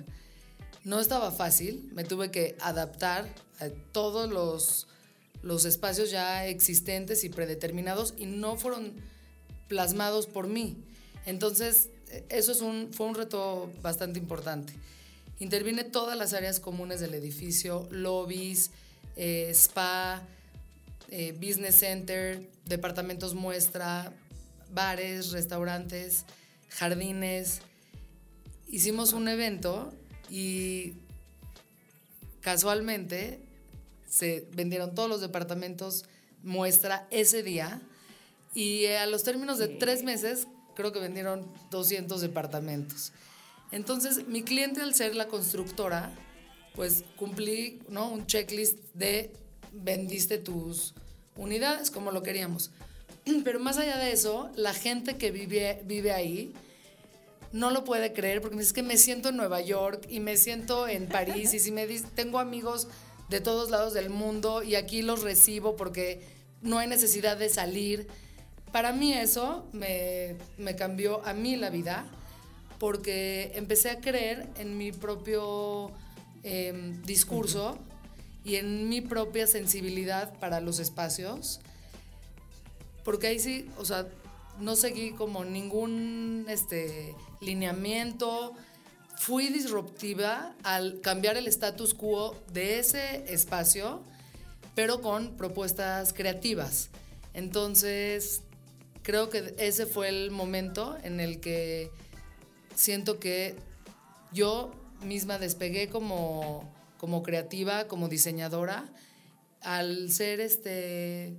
No 0.85 1.00
estaba 1.00 1.31
fácil, 1.31 1.88
me 1.92 2.04
tuve 2.04 2.31
que 2.31 2.57
adaptar 2.61 3.33
todos 3.71 4.31
los, 4.31 4.88
los 5.42 5.64
espacios 5.64 6.11
ya 6.11 6.47
existentes 6.47 7.25
y 7.25 7.28
predeterminados 7.28 8.14
y 8.16 8.26
no 8.26 8.57
fueron 8.57 8.92
plasmados 9.69 10.26
por 10.26 10.49
mí. 10.49 10.76
Entonces, 11.26 11.88
eso 12.28 12.52
es 12.52 12.61
un, 12.61 12.92
fue 12.92 13.07
un 13.07 13.14
reto 13.14 13.71
bastante 13.83 14.19
importante. 14.19 14.73
Intervine 15.38 15.85
todas 15.85 16.16
las 16.16 16.35
áreas 16.35 16.61
comunes 16.61 17.00
del 17.00 17.14
edificio, 17.14 17.88
lobbies, 17.90 18.71
eh, 19.16 19.50
spa, 19.54 20.23
eh, 21.11 21.33
business 21.33 21.76
center, 21.76 22.49
departamentos 22.64 23.35
muestra, 23.35 24.12
bares, 24.73 25.31
restaurantes, 25.33 26.25
jardines. 26.69 27.61
Hicimos 28.69 29.12
un 29.12 29.28
evento 29.28 29.92
y 30.31 30.95
casualmente 32.40 33.40
se 34.12 34.47
vendieron 34.52 34.95
todos 34.95 35.09
los 35.09 35.23
departamentos 35.23 36.04
muestra 36.42 37.09
ese 37.11 37.42
día 37.42 37.81
y 38.54 38.85
a 38.85 39.07
los 39.07 39.23
términos 39.23 39.57
de 39.57 39.69
tres 39.69 40.02
meses 40.02 40.47
creo 40.75 40.92
que 40.92 41.00
vendieron 41.00 41.50
200 41.71 42.21
departamentos. 42.21 43.12
Entonces 43.71 44.28
mi 44.28 44.42
cliente 44.42 44.83
al 44.83 44.95
ser 44.95 45.16
la 45.16 45.28
constructora 45.28 46.12
pues 46.75 47.04
cumplí 47.16 47.81
¿no? 47.88 48.11
un 48.11 48.26
checklist 48.26 48.76
de 48.92 49.33
vendiste 49.73 50.37
tus 50.37 50.92
unidades 51.38 51.90
como 51.90 52.11
lo 52.11 52.23
queríamos. 52.23 52.71
Pero 53.45 53.61
más 53.61 53.78
allá 53.78 53.97
de 53.97 54.12
eso, 54.12 54.50
la 54.57 54.75
gente 54.75 55.16
que 55.16 55.31
vive, 55.31 55.81
vive 55.87 56.12
ahí 56.12 56.52
no 57.50 57.71
lo 57.71 57.85
puede 57.85 58.12
creer 58.12 58.42
porque 58.42 58.57
me 58.57 58.62
dice 58.62 58.75
que 58.75 58.83
me 58.83 58.99
siento 58.99 59.31
en 59.31 59.38
Nueva 59.38 59.62
York 59.62 60.07
y 60.11 60.21
me 60.21 60.37
siento 60.37 60.87
en 60.87 61.09
París 61.09 61.54
y 61.54 61.61
si 61.61 61.73
me 61.73 61.87
dice, 61.87 62.04
tengo 62.14 62.38
amigos 62.38 62.88
de 63.33 63.41
todos 63.41 63.71
lados 63.71 63.93
del 63.93 64.11
mundo 64.11 64.62
y 64.62 64.77
aquí 64.77 65.03
los 65.03 65.23
recibo 65.23 65.75
porque 65.75 66.21
no 66.61 66.79
hay 66.79 66.87
necesidad 66.87 67.37
de 67.37 67.49
salir. 67.49 68.07
Para 68.71 68.93
mí 68.93 69.12
eso 69.12 69.67
me, 69.73 70.37
me 70.57 70.77
cambió 70.77 71.27
a 71.27 71.35
mí 71.35 71.57
la 71.57 71.71
vida 71.71 72.07
porque 72.79 73.51
empecé 73.57 73.91
a 73.91 74.01
creer 74.01 74.49
en 74.57 74.79
mi 74.79 74.93
propio 74.93 75.93
Em, 76.45 77.01
discurso 77.03 77.79
y 78.43 78.57
en 78.57 78.89
mi 78.89 79.01
propia 79.01 79.47
sensibilidad 79.47 80.37
para 80.41 80.61
los 80.61 80.81
espacios, 80.81 81.61
porque 83.05 83.29
ahí 83.29 83.39
sí, 83.39 83.71
o 83.79 83.85
sea, 83.85 84.09
no 84.59 84.75
seguí 84.75 85.12
como 85.12 85.45
ningún 85.45 86.47
este, 86.49 87.15
lineamiento, 87.41 88.55
fui 89.23 89.50
disruptiva 89.50 90.52
al 90.64 91.00
cambiar 91.00 91.37
el 91.37 91.47
status 91.47 91.95
quo 91.95 92.35
de 92.52 92.81
ese 92.81 93.33
espacio, 93.33 94.02
pero 94.75 95.00
con 95.00 95.37
propuestas 95.37 96.12
creativas. 96.12 96.91
Entonces, 97.33 98.43
creo 99.05 99.31
que 99.31 99.55
ese 99.59 99.87
fue 99.87 100.09
el 100.09 100.33
momento 100.33 100.99
en 101.05 101.21
el 101.21 101.38
que 101.38 101.93
siento 102.75 103.21
que 103.21 103.55
yo 104.33 104.73
misma 105.05 105.38
despegué 105.38 105.88
como, 105.88 106.69
como 106.99 107.23
creativa, 107.23 107.87
como 107.87 108.09
diseñadora, 108.09 108.93
al 109.61 110.11
ser 110.11 110.41
este, 110.41 111.37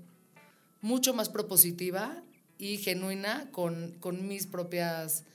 mucho 0.80 1.14
más 1.14 1.28
propositiva 1.28 2.24
y 2.58 2.78
genuina 2.78 3.50
con, 3.52 3.92
con 4.00 4.26
mis 4.26 4.48
propias 4.48 5.26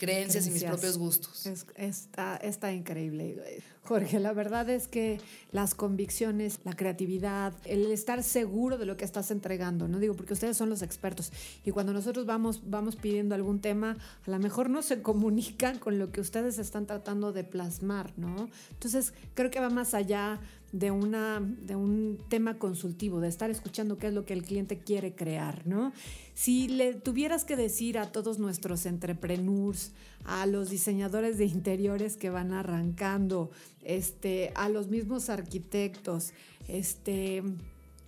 creencias, 0.00 0.46
y 0.46 0.50
mis 0.50 0.64
propios 0.64 0.96
gustos. 0.96 1.46
está, 1.76 2.36
está 2.36 2.72
increíble. 2.72 3.62
Jorge, 3.82 4.18
la 4.18 4.32
verdad 4.32 4.70
es 4.70 4.88
que 4.88 5.20
las 5.52 5.74
convicciones, 5.74 6.60
la 6.64 6.74
creatividad, 6.74 7.52
el 7.64 7.90
estar 7.90 8.22
seguro 8.22 8.78
de 8.78 8.86
lo 8.86 8.96
que 8.96 9.04
estás 9.04 9.30
entregando, 9.30 9.88
no 9.88 9.98
digo 9.98 10.14
porque 10.14 10.32
ustedes 10.32 10.56
son 10.56 10.70
los 10.70 10.80
expertos 10.80 11.32
y 11.64 11.70
cuando 11.70 11.92
nosotros 11.92 12.24
vamos, 12.24 12.62
vamos 12.70 12.96
pidiendo 12.96 13.34
algún 13.34 13.60
tema, 13.60 13.96
a 14.26 14.30
lo 14.30 14.38
mejor 14.38 14.70
no 14.70 14.82
se 14.82 15.02
comunican 15.10 15.78
con 15.78 15.98
lo 15.98 16.12
que 16.12 16.20
ustedes 16.20 16.58
están 16.58 16.86
tratando 16.86 17.32
de 17.32 17.44
plasmar, 17.44 18.12
¿no? 18.16 18.48
Entonces 18.70 19.12
creo 19.34 19.50
que 19.50 19.60
va 19.60 19.70
más 19.70 19.92
allá 19.92 20.40
de, 20.72 20.90
una, 20.90 21.40
de 21.40 21.74
un 21.76 22.18
tema 22.28 22.58
consultivo, 22.58 23.20
de 23.20 23.28
estar 23.28 23.50
escuchando 23.50 23.98
qué 23.98 24.08
es 24.08 24.14
lo 24.14 24.24
que 24.24 24.34
el 24.34 24.42
cliente 24.42 24.78
quiere 24.78 25.14
crear, 25.14 25.66
¿no? 25.66 25.92
Si 26.34 26.68
le 26.68 26.94
tuvieras 26.94 27.44
que 27.44 27.56
decir 27.56 27.98
a 27.98 28.12
todos 28.12 28.38
nuestros 28.38 28.86
entrepreneurs, 28.86 29.92
a 30.24 30.46
los 30.46 30.70
diseñadores 30.70 31.38
de 31.38 31.46
interiores 31.46 32.16
que 32.16 32.30
van 32.30 32.52
arrancando, 32.52 33.50
este, 33.82 34.52
a 34.54 34.68
los 34.68 34.88
mismos 34.88 35.28
arquitectos, 35.28 36.32
este, 36.68 37.42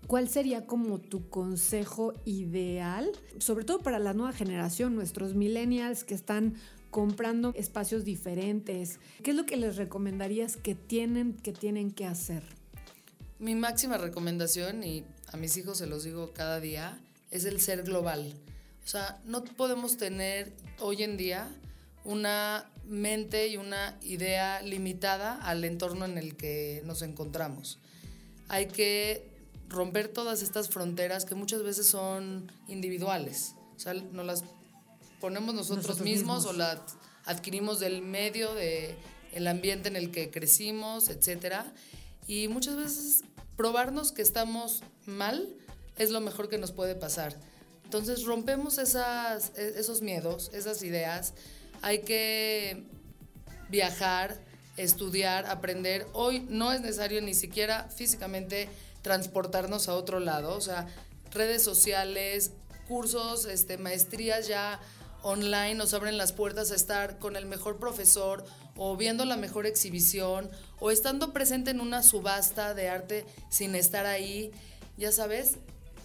¿cuál 0.07 0.29
sería 0.29 0.67
como 0.67 0.99
tu 0.99 1.29
consejo 1.29 2.13
ideal, 2.25 3.11
sobre 3.39 3.65
todo 3.65 3.81
para 3.81 3.99
la 3.99 4.15
nueva 4.15 4.33
generación, 4.33 4.95
nuestros 4.95 5.35
millennials 5.35 6.05
que 6.05 6.15
están 6.15 6.55
comprando 6.93 7.55
espacios 7.57 8.05
diferentes. 8.05 9.01
¿Qué 9.25 9.31
es 9.31 9.37
lo 9.37 9.47
que 9.47 9.57
les 9.57 9.77
recomendarías 9.77 10.57
que 10.57 10.77
tienen 10.77 11.33
que, 11.33 11.53
tienen 11.53 11.91
que 11.91 12.07
hacer? 12.07 12.45
Mi 13.41 13.57
máxima 13.57 13.97
recomendación, 13.97 14.85
y 14.85 15.03
a 15.33 15.39
mis 15.39 15.57
hijos 15.57 15.79
se 15.79 15.87
los 15.87 16.05
digo 16.05 16.33
cada 16.35 16.61
día, 16.61 17.01
es 17.31 17.47
el 17.47 17.61
ser 17.61 17.83
global. 17.83 18.35
O 18.85 18.87
sea, 18.87 19.21
no 19.25 19.43
podemos 19.43 19.97
tener 19.97 20.53
hoy 20.81 21.03
en 21.03 21.17
día 21.17 21.49
una 22.05 22.71
mente 22.87 23.49
y 23.49 23.57
una 23.57 23.99
idea 24.03 24.61
limitada 24.61 25.41
al 25.41 25.65
entorno 25.65 26.05
en 26.05 26.19
el 26.19 26.37
que 26.37 26.83
nos 26.85 27.01
encontramos. 27.01 27.79
Hay 28.49 28.67
que 28.67 29.27
romper 29.71 30.09
todas 30.09 30.43
estas 30.43 30.69
fronteras 30.69 31.25
que 31.25 31.35
muchas 31.35 31.63
veces 31.63 31.87
son 31.87 32.53
individuales. 32.69 33.55
O 33.77 33.81
sea, 33.81 33.95
no 33.95 34.25
las 34.25 34.45
ponemos 35.23 35.55
nosotros, 35.55 36.01
mismos, 36.01 36.47
o 36.47 36.53
la 36.53 36.83
adquirimos 37.27 37.79
del 37.79 38.03
medio, 38.03 38.55
del 38.55 38.97
el 39.33 39.47
ambiente 39.47 39.89
en 39.89 39.95
el 39.95 40.11
que 40.11 40.33
crecimos, 40.33 41.09
etc. 41.09 41.59
Y 42.27 42.49
muchas 42.49 42.75
veces 42.75 43.23
probarnos 43.57 44.11
que 44.11 44.21
estamos 44.21 44.83
mal 45.07 45.49
es 45.97 46.11
lo 46.11 46.21
mejor 46.21 46.49
que 46.49 46.59
nos 46.59 46.73
puede 46.73 46.97
pasar. 46.97 47.37
Entonces 47.85 48.25
rompemos 48.25 48.79
esas, 48.79 49.53
e, 49.57 49.79
esos 49.79 50.03
miedos, 50.03 50.51
esas 50.55 50.83
ideas. 50.83 51.35
Hay 51.83 52.01
que 52.01 52.83
viajar, 53.71 54.41
estudiar, 54.77 55.47
aprender. 55.47 56.05
Hoy 56.15 56.45
no 56.49 56.73
es 56.73 56.81
necesario 56.81 57.23
ni 57.23 57.35
siquiera 57.35 57.89
físicamente 57.95 58.69
transportarnos 59.03 59.89
a 59.89 59.95
otro 59.95 60.19
lado. 60.19 60.57
O 60.57 60.61
sea, 60.61 60.89
redes 61.33 61.63
sociales, 61.63 62.51
cursos, 62.89 63.45
este, 63.45 63.79
maestrías 63.79 64.49
ya 64.49 64.81
online 65.23 65.75
nos 65.75 65.95
abren 65.95 66.19
las 66.19 66.33
puertas 66.33 66.71
a 66.71 66.75
estar 66.75 67.19
con 67.19 67.37
el 67.37 67.47
mejor 67.47 67.79
profesor 67.79 68.45
o 68.77 68.97
viendo 68.97 69.25
la 69.25 69.37
mejor 69.37 69.67
exhibición 69.67 70.51
o 70.81 70.91
estando 70.91 71.33
presente 71.33 71.71
en 71.71 71.81
una 71.81 72.03
subasta 72.03 72.75
de 72.75 72.89
arte 72.89 73.27
sin 73.49 73.75
estar 73.75 74.07
ahí, 74.07 74.51
ya 74.97 75.13
sabes. 75.13 75.59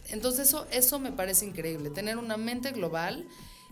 Entonces 0.10 0.50
eso, 0.50 0.68
eso 0.72 1.00
me 1.00 1.12
parece 1.12 1.46
increíble, 1.46 1.90
tener 1.90 2.18
una 2.18 2.38
mente 2.38 2.72
global 2.72 3.28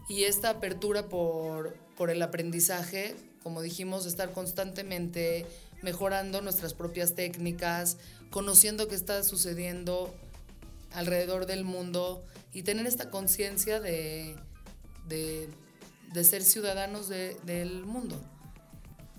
y 0.09 0.23
esta 0.23 0.49
apertura 0.49 1.07
por, 1.07 1.75
por 1.95 2.09
el 2.09 2.21
aprendizaje, 2.21 3.15
como 3.41 3.61
dijimos, 3.61 4.05
estar 4.05 4.31
constantemente 4.31 5.45
mejorando 5.81 6.41
nuestras 6.41 6.73
propias 6.73 7.15
técnicas, 7.15 7.97
conociendo 8.31 8.87
qué 8.87 8.95
está 8.95 9.23
sucediendo 9.23 10.13
alrededor 10.91 11.45
del 11.45 11.63
mundo 11.63 12.23
y 12.53 12.63
tener 12.63 12.87
esta 12.87 13.09
conciencia 13.09 13.79
de, 13.79 14.35
de, 15.07 15.49
ser 16.23 16.43
ciudadanos 16.43 17.09
del 17.09 17.85
mundo. 17.85 18.21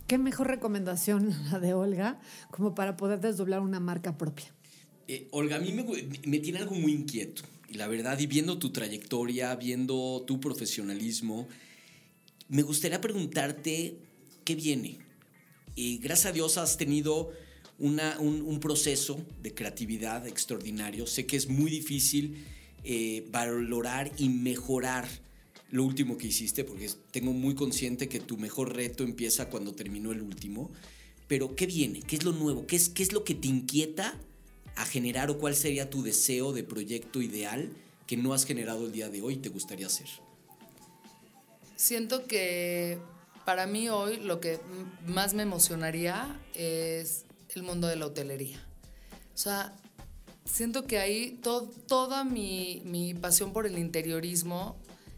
¿Qué 0.07 0.19
mejor 0.19 0.47
recomendación 0.47 1.35
la 1.51 1.59
de 1.59 1.75
Olga 1.75 2.21
como 2.51 2.75
para 2.75 2.97
poder 2.97 3.21
desdoblar 3.21 3.61
una 3.61 3.81
marca 3.81 4.17
propia? 4.17 4.53
Eh, 5.09 5.29
Olga, 5.31 5.57
a 5.57 5.61
mí 5.61 5.73
me, 5.73 6.39
tiene 6.39 6.59
algo 6.59 6.75
muy 6.75 6.93
inquieto. 6.93 7.43
Y 7.69 7.75
la 7.75 7.89
verdad, 7.89 8.19
y 8.19 8.27
viendo 8.27 8.59
tu 8.59 8.71
trayectoria, 8.71 9.55
viendo 9.57 10.25
tu 10.27 10.41
profesionalismo, 10.41 11.49
me 12.49 12.63
gustaría 12.63 13.01
preguntarte 13.01 13.99
qué 14.45 14.55
viene. 14.55 14.99
Y 15.75 15.99
gracias 15.99 16.27
a 16.27 16.33
Dios 16.33 16.59
has 16.59 16.77
tenido 16.77 17.33
una, 17.79 18.19
un, 18.21 18.61
proceso 18.61 19.21
de 19.43 19.53
creatividad 19.53 20.27
extraordinario. 20.27 21.07
Sé 21.07 21.27
que 21.27 21.37
es 21.37 21.49
muy 21.49 21.71
difícil 21.71 22.45
eh, 22.85 23.27
valorar 23.31 24.13
y 24.17 24.29
mejorar 24.29 25.07
lo 25.71 25.85
último 25.85 26.17
que 26.17 26.29
hiciste, 26.29 26.65
porque 26.65 26.91
tengo 27.11 27.33
muy 27.33 27.55
consciente 27.55 28.09
que 28.09 28.21
tu 28.21 28.37
mejor 28.37 28.75
reto 28.75 29.05
empieza 29.05 29.49
cuando 29.49 29.75
terminó 29.75 30.13
el 30.13 30.23
último. 30.23 30.71
Pero, 31.29 31.57
¿qué 31.57 31.67
viene? 31.67 32.01
¿Qué 32.01 32.17
es 32.17 32.25
lo 32.25 32.33
nuevo? 32.33 32.67
¿Qué 32.67 32.77
es, 32.77 32.89
qué 32.89 33.03
es 33.03 33.13
lo 33.13 33.25
que 33.25 33.35
te 33.35 33.49
inquieta 33.49 34.15
a 34.77 34.87
generar 34.87 35.31
o 35.31 35.39
cuál 35.39 35.57
sería 35.57 35.91
tu 35.91 36.03
deseo 36.03 36.53
de 36.53 36.63
proyecto 36.63 37.21
ideal 37.21 37.71
que 38.07 38.17
no 38.17 38.33
has 38.33 38.45
generado 38.45 38.87
el 38.87 38.93
día 38.93 39.09
de 39.09 39.23
hoy 39.23 39.35
y 39.35 39.39
te 39.39 39.49
gustaría 39.49 39.87
hacer? 39.87 40.07
Siento 41.75 42.27
que 42.27 42.99
para 43.45 43.67
mí 43.67 43.89
hoy 43.89 44.19
lo 44.19 44.41
que 44.41 44.61
más 45.07 45.35
me 45.35 45.43
emocionaría 45.43 46.41
es 46.55 47.25
el 47.55 47.65
mundo 47.65 47.89
de 47.89 47.97
la 47.97 48.07
hotelería. 48.07 48.65
O 49.35 49.39
sea, 49.39 49.75
siento 50.45 50.87
que 50.87 50.99
ahí 50.99 51.41
toda 51.87 52.25
mi, 52.25 52.83
mi 52.85 53.15
pasión 53.15 53.53
por 53.53 53.67
el 53.67 53.79
interiorismo 53.79 54.77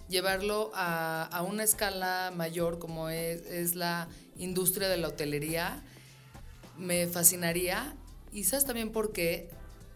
llevarlo 0.09 0.71
a, 0.75 1.45
una 1.49 1.65
escala 1.65 2.33
mayor 2.35 2.79
como 2.79 3.09
es, 3.09 3.75
la 3.75 4.09
industria 4.37 4.89
de 4.89 4.97
la 4.97 5.09
hotelería, 5.09 5.83
me 6.77 7.07
fascinaría. 7.07 7.95
Y 8.33 8.45
sabes 8.45 8.65
también 8.65 8.91
por 8.91 9.13
qué, 9.13 9.49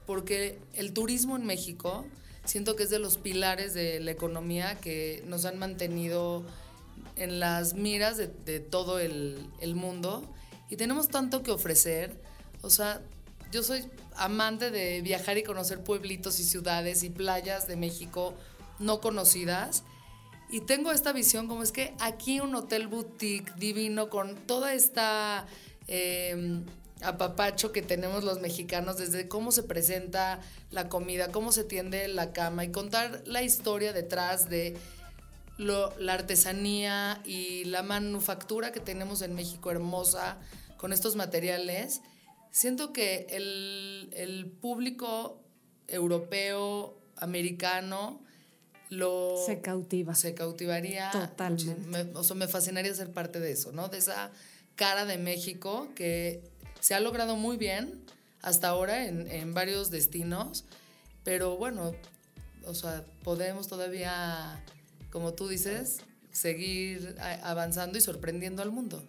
porque 0.06 0.58
el 0.74 0.92
turismo 0.92 1.36
en 1.36 1.46
México 1.46 2.04
siento 2.44 2.76
que 2.76 2.84
es 2.84 2.90
de 2.90 2.98
los 2.98 3.18
pilares 3.18 3.74
de 3.74 4.00
la 4.00 4.10
economía 4.10 4.78
que 4.80 5.22
nos 5.26 5.44
han 5.44 5.58
mantenido 5.58 6.44
en 7.16 7.40
las 7.40 7.74
miras 7.74 8.16
de, 8.16 8.60
todo 8.60 8.98
el, 8.98 9.46
el, 9.60 9.74
mundo 9.74 10.24
y 10.68 10.76
tenemos 10.76 11.08
tanto 11.08 11.42
que 11.42 11.50
ofrecer. 11.50 12.20
O 12.62 12.70
sea, 12.70 13.02
yo 13.52 13.62
soy 13.62 13.84
amante 14.16 14.70
de 14.70 15.02
viajar 15.02 15.38
y 15.38 15.42
conocer 15.42 15.84
pueblitos 15.84 16.40
y 16.40 16.44
ciudades 16.44 17.02
y 17.02 17.10
playas 17.10 17.68
de 17.68 17.76
México 17.76 18.34
no 18.78 19.00
conocidas 19.00 19.84
y 20.52 20.60
tengo 20.60 20.92
esta 20.92 21.14
visión 21.14 21.48
como 21.48 21.62
es 21.62 21.72
que 21.72 21.94
aquí 21.98 22.38
un 22.40 22.54
hotel 22.54 22.86
boutique 22.86 23.54
divino 23.56 24.10
con 24.10 24.36
toda 24.36 24.74
esta 24.74 25.46
em, 25.88 26.66
apapacho 27.00 27.72
que 27.72 27.80
tenemos 27.80 28.22
los 28.22 28.38
mexicanos, 28.38 28.98
desde 28.98 29.28
cómo 29.28 29.50
se 29.50 29.62
presenta 29.62 30.40
la 30.70 30.90
comida, 30.90 31.32
cómo 31.32 31.52
se 31.52 31.64
tiende 31.64 32.06
la 32.06 32.34
cama 32.34 32.64
y 32.64 32.70
contar 32.70 33.22
la 33.24 33.42
historia 33.42 33.94
detrás 33.94 34.50
de 34.50 34.76
la 35.56 36.12
artesanía 36.12 37.22
y 37.24 37.64
la 37.64 37.82
manufactura 37.82 38.72
que 38.72 38.80
tenemos 38.80 39.22
en 39.22 39.34
México 39.34 39.70
hermosa 39.70 40.36
con 40.76 40.92
estos 40.92 41.16
materiales. 41.16 42.02
Siento 42.50 42.92
que 42.92 43.26
el 43.30 44.52
público 44.60 45.40
europeo, 45.88 46.98
americano, 47.16 48.20
se 49.46 49.60
cautiva. 49.60 50.14
Se 50.14 50.34
cautivaría. 50.34 51.10
Totalmente. 51.10 52.12
o 52.14 52.24
sea, 52.24 52.36
me 52.36 52.48
fascinaría 52.48 52.94
ser 52.94 53.10
parte 53.10 53.40
de 53.40 53.52
eso, 53.52 53.72
¿no? 53.72 53.88
De 53.88 53.98
esa 53.98 54.30
cara 54.76 55.04
de 55.04 55.18
México 55.18 55.88
que 55.94 56.42
se 56.80 56.94
ha 56.94 57.00
logrado 57.00 57.36
muy 57.36 57.56
bien 57.56 58.04
hasta 58.42 58.68
ahora 58.68 59.06
en, 59.06 59.30
en 59.30 59.54
varios 59.54 59.90
destinos, 59.90 60.64
pero 61.24 61.56
bueno, 61.56 61.92
o 62.66 62.74
sea, 62.74 63.04
podemos 63.22 63.68
todavía, 63.68 64.62
como 65.10 65.32
tú 65.34 65.48
dices, 65.48 66.00
seguir 66.32 67.14
avanzando 67.42 67.98
y 67.98 68.00
sorprendiendo 68.00 68.62
al 68.62 68.72
mundo. 68.72 69.02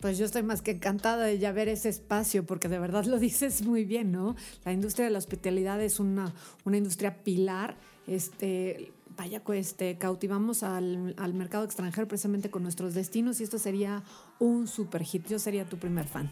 Pues 0.00 0.18
yo 0.18 0.26
estoy 0.26 0.42
más 0.42 0.60
que 0.60 0.72
encantada 0.72 1.24
de 1.24 1.38
ya 1.38 1.50
ver 1.52 1.68
ese 1.68 1.88
espacio, 1.88 2.44
porque 2.44 2.68
de 2.68 2.78
verdad 2.78 3.04
lo 3.04 3.18
dices 3.28 3.62
muy 3.62 3.84
bien, 3.84 4.12
¿no? 4.12 4.36
La 4.64 4.72
industria 4.72 5.06
de 5.06 5.10
la 5.10 5.18
hospitalidad 5.18 5.80
es 5.80 5.98
una, 5.98 6.34
una 6.64 6.76
industria 6.76 7.22
pilar 7.24 7.76
este, 8.06 8.92
vaya, 9.16 9.42
este, 9.54 9.96
cautivamos 9.98 10.62
al, 10.62 11.14
al, 11.18 11.34
mercado 11.34 11.64
extranjero 11.64 12.08
precisamente 12.08 12.50
con 12.50 12.62
nuestros 12.62 12.94
destinos 12.94 13.40
y 13.40 13.44
esto 13.44 13.58
sería 13.58 14.02
un 14.38 14.66
super 14.66 15.02
hit. 15.02 15.26
Yo 15.28 15.38
sería 15.38 15.64
tu 15.64 15.78
primer 15.78 16.06
fan. 16.06 16.30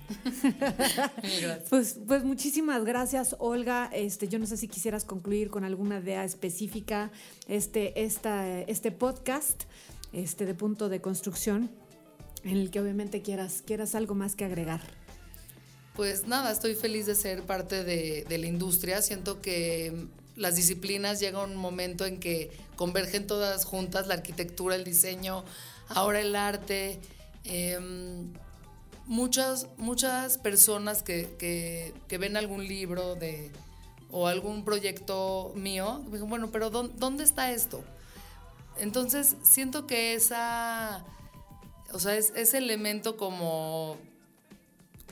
pues, 1.70 1.98
pues 2.06 2.24
muchísimas 2.24 2.85
gracias, 2.85 3.37
Olga. 3.38 3.90
Este, 3.92 4.28
yo 4.28 4.38
no 4.38 4.46
sé 4.46 4.56
si 4.56 4.68
quisieras 4.68 5.04
concluir 5.04 5.50
con 5.50 5.64
alguna 5.64 6.00
idea 6.00 6.24
específica 6.24 7.11
este, 7.48 8.02
esta, 8.02 8.61
este 8.61 8.90
podcast 8.90 9.64
este, 10.12 10.46
de 10.46 10.54
punto 10.54 10.88
de 10.88 11.00
construcción 11.00 11.70
en 12.44 12.56
el 12.56 12.70
que 12.70 12.80
obviamente 12.80 13.22
quieras, 13.22 13.62
quieras 13.64 13.94
algo 13.94 14.14
más 14.14 14.35
que 14.35 14.44
agregar. 14.44 14.80
Pues 15.94 16.26
nada, 16.26 16.50
estoy 16.50 16.74
feliz 16.74 17.06
de 17.06 17.14
ser 17.14 17.42
parte 17.42 17.85
de, 17.85 18.24
de 18.26 18.38
la 18.38 18.46
industria. 18.46 19.02
Siento 19.02 19.40
que 19.42 20.08
las 20.36 20.56
disciplinas 20.56 21.20
llega 21.20 21.42
un 21.42 21.56
momento 21.56 22.06
en 22.06 22.18
que 22.18 22.50
convergen 22.76 23.26
todas 23.26 23.64
juntas, 23.64 24.06
la 24.06 24.14
arquitectura, 24.14 24.76
el 24.76 24.84
diseño, 24.84 25.44
ahora 25.88 26.20
el 26.20 26.34
arte. 26.36 27.00
Em, 27.44 28.32
muchas, 29.06 29.66
muchas 29.76 30.38
personas 30.38 31.02
que, 31.02 31.94
ven 32.08 32.36
algún 32.36 32.66
libro 32.66 33.14
de, 33.14 33.50
o 34.10 34.26
algún 34.26 34.64
proyecto 34.64 35.52
mío, 35.54 36.02
me 36.06 36.12
dicen, 36.12 36.28
bueno, 36.28 36.50
pero 36.50 36.70
¿dónde, 36.70 37.24
está 37.24 37.52
esto? 37.52 37.84
Entonces, 38.78 39.36
siento 39.42 39.86
que 39.86 40.14
esa, 40.14 41.04
o 41.92 41.98
sea, 41.98 42.16
es, 42.16 42.32
ese 42.36 42.58
elemento 42.58 43.16
como 43.16 43.98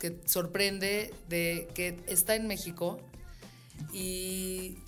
que 0.00 0.18
sorprende 0.24 1.12
de 1.28 1.68
que 1.74 2.02
está 2.06 2.34
en 2.34 2.46
México 2.46 2.98
y 3.92 4.78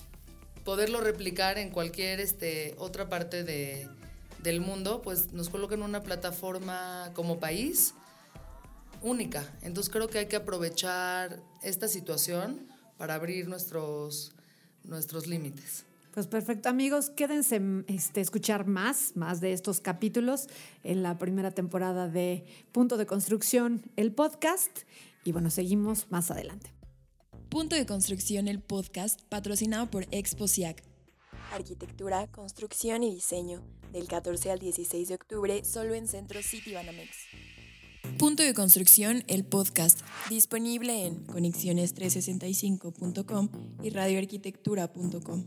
poderlo 0.64 1.00
replicar 1.00 1.58
en 1.58 1.70
cualquier 1.70 2.20
este, 2.20 2.74
otra 2.78 3.08
parte 3.08 3.44
de, 3.44 3.88
del 4.42 4.60
mundo, 4.60 5.02
pues 5.02 5.32
nos 5.32 5.48
coloca 5.48 5.74
en 5.74 5.82
una 5.82 6.02
plataforma 6.02 7.10
como 7.14 7.38
país 7.38 7.94
única. 9.00 9.44
Entonces 9.62 9.92
creo 9.92 10.08
que 10.08 10.18
hay 10.18 10.26
que 10.26 10.36
aprovechar 10.36 11.40
esta 11.62 11.88
situación 11.88 12.66
para 12.96 13.14
abrir 13.14 13.48
nuestros, 13.48 14.32
nuestros 14.84 15.26
límites. 15.26 15.84
Pues 16.12 16.26
perfecto, 16.26 16.68
amigos, 16.68 17.08
quédense 17.08 17.60
este, 17.86 18.20
escuchar 18.20 18.66
más, 18.66 19.16
más 19.16 19.40
de 19.40 19.54
estos 19.54 19.80
capítulos 19.80 20.46
en 20.84 21.02
la 21.02 21.16
primera 21.18 21.52
temporada 21.52 22.06
de 22.06 22.44
Punto 22.70 22.98
de 22.98 23.06
Construcción, 23.06 23.82
el 23.96 24.12
podcast. 24.12 24.80
Y 25.24 25.32
bueno, 25.32 25.48
seguimos 25.48 26.06
más 26.10 26.30
adelante. 26.30 26.70
Punto 27.52 27.76
de 27.76 27.84
Construcción, 27.84 28.48
el 28.48 28.60
podcast, 28.60 29.20
patrocinado 29.28 29.90
por 29.90 30.06
Expo 30.10 30.46
Arquitectura, 31.52 32.26
construcción 32.28 33.02
y 33.02 33.14
diseño, 33.14 33.60
del 33.92 34.08
14 34.08 34.52
al 34.52 34.58
16 34.58 35.08
de 35.08 35.14
octubre, 35.14 35.62
solo 35.62 35.92
en 35.92 36.08
Centro 36.08 36.42
City 36.42 36.72
Banamex. 36.72 37.10
Punto 38.18 38.42
de 38.42 38.54
Construcción, 38.54 39.22
el 39.26 39.44
podcast, 39.44 40.00
disponible 40.30 41.04
en 41.04 41.26
conexiones365.com 41.26 43.50
y 43.82 43.90
radioarquitectura.com. 43.90 45.44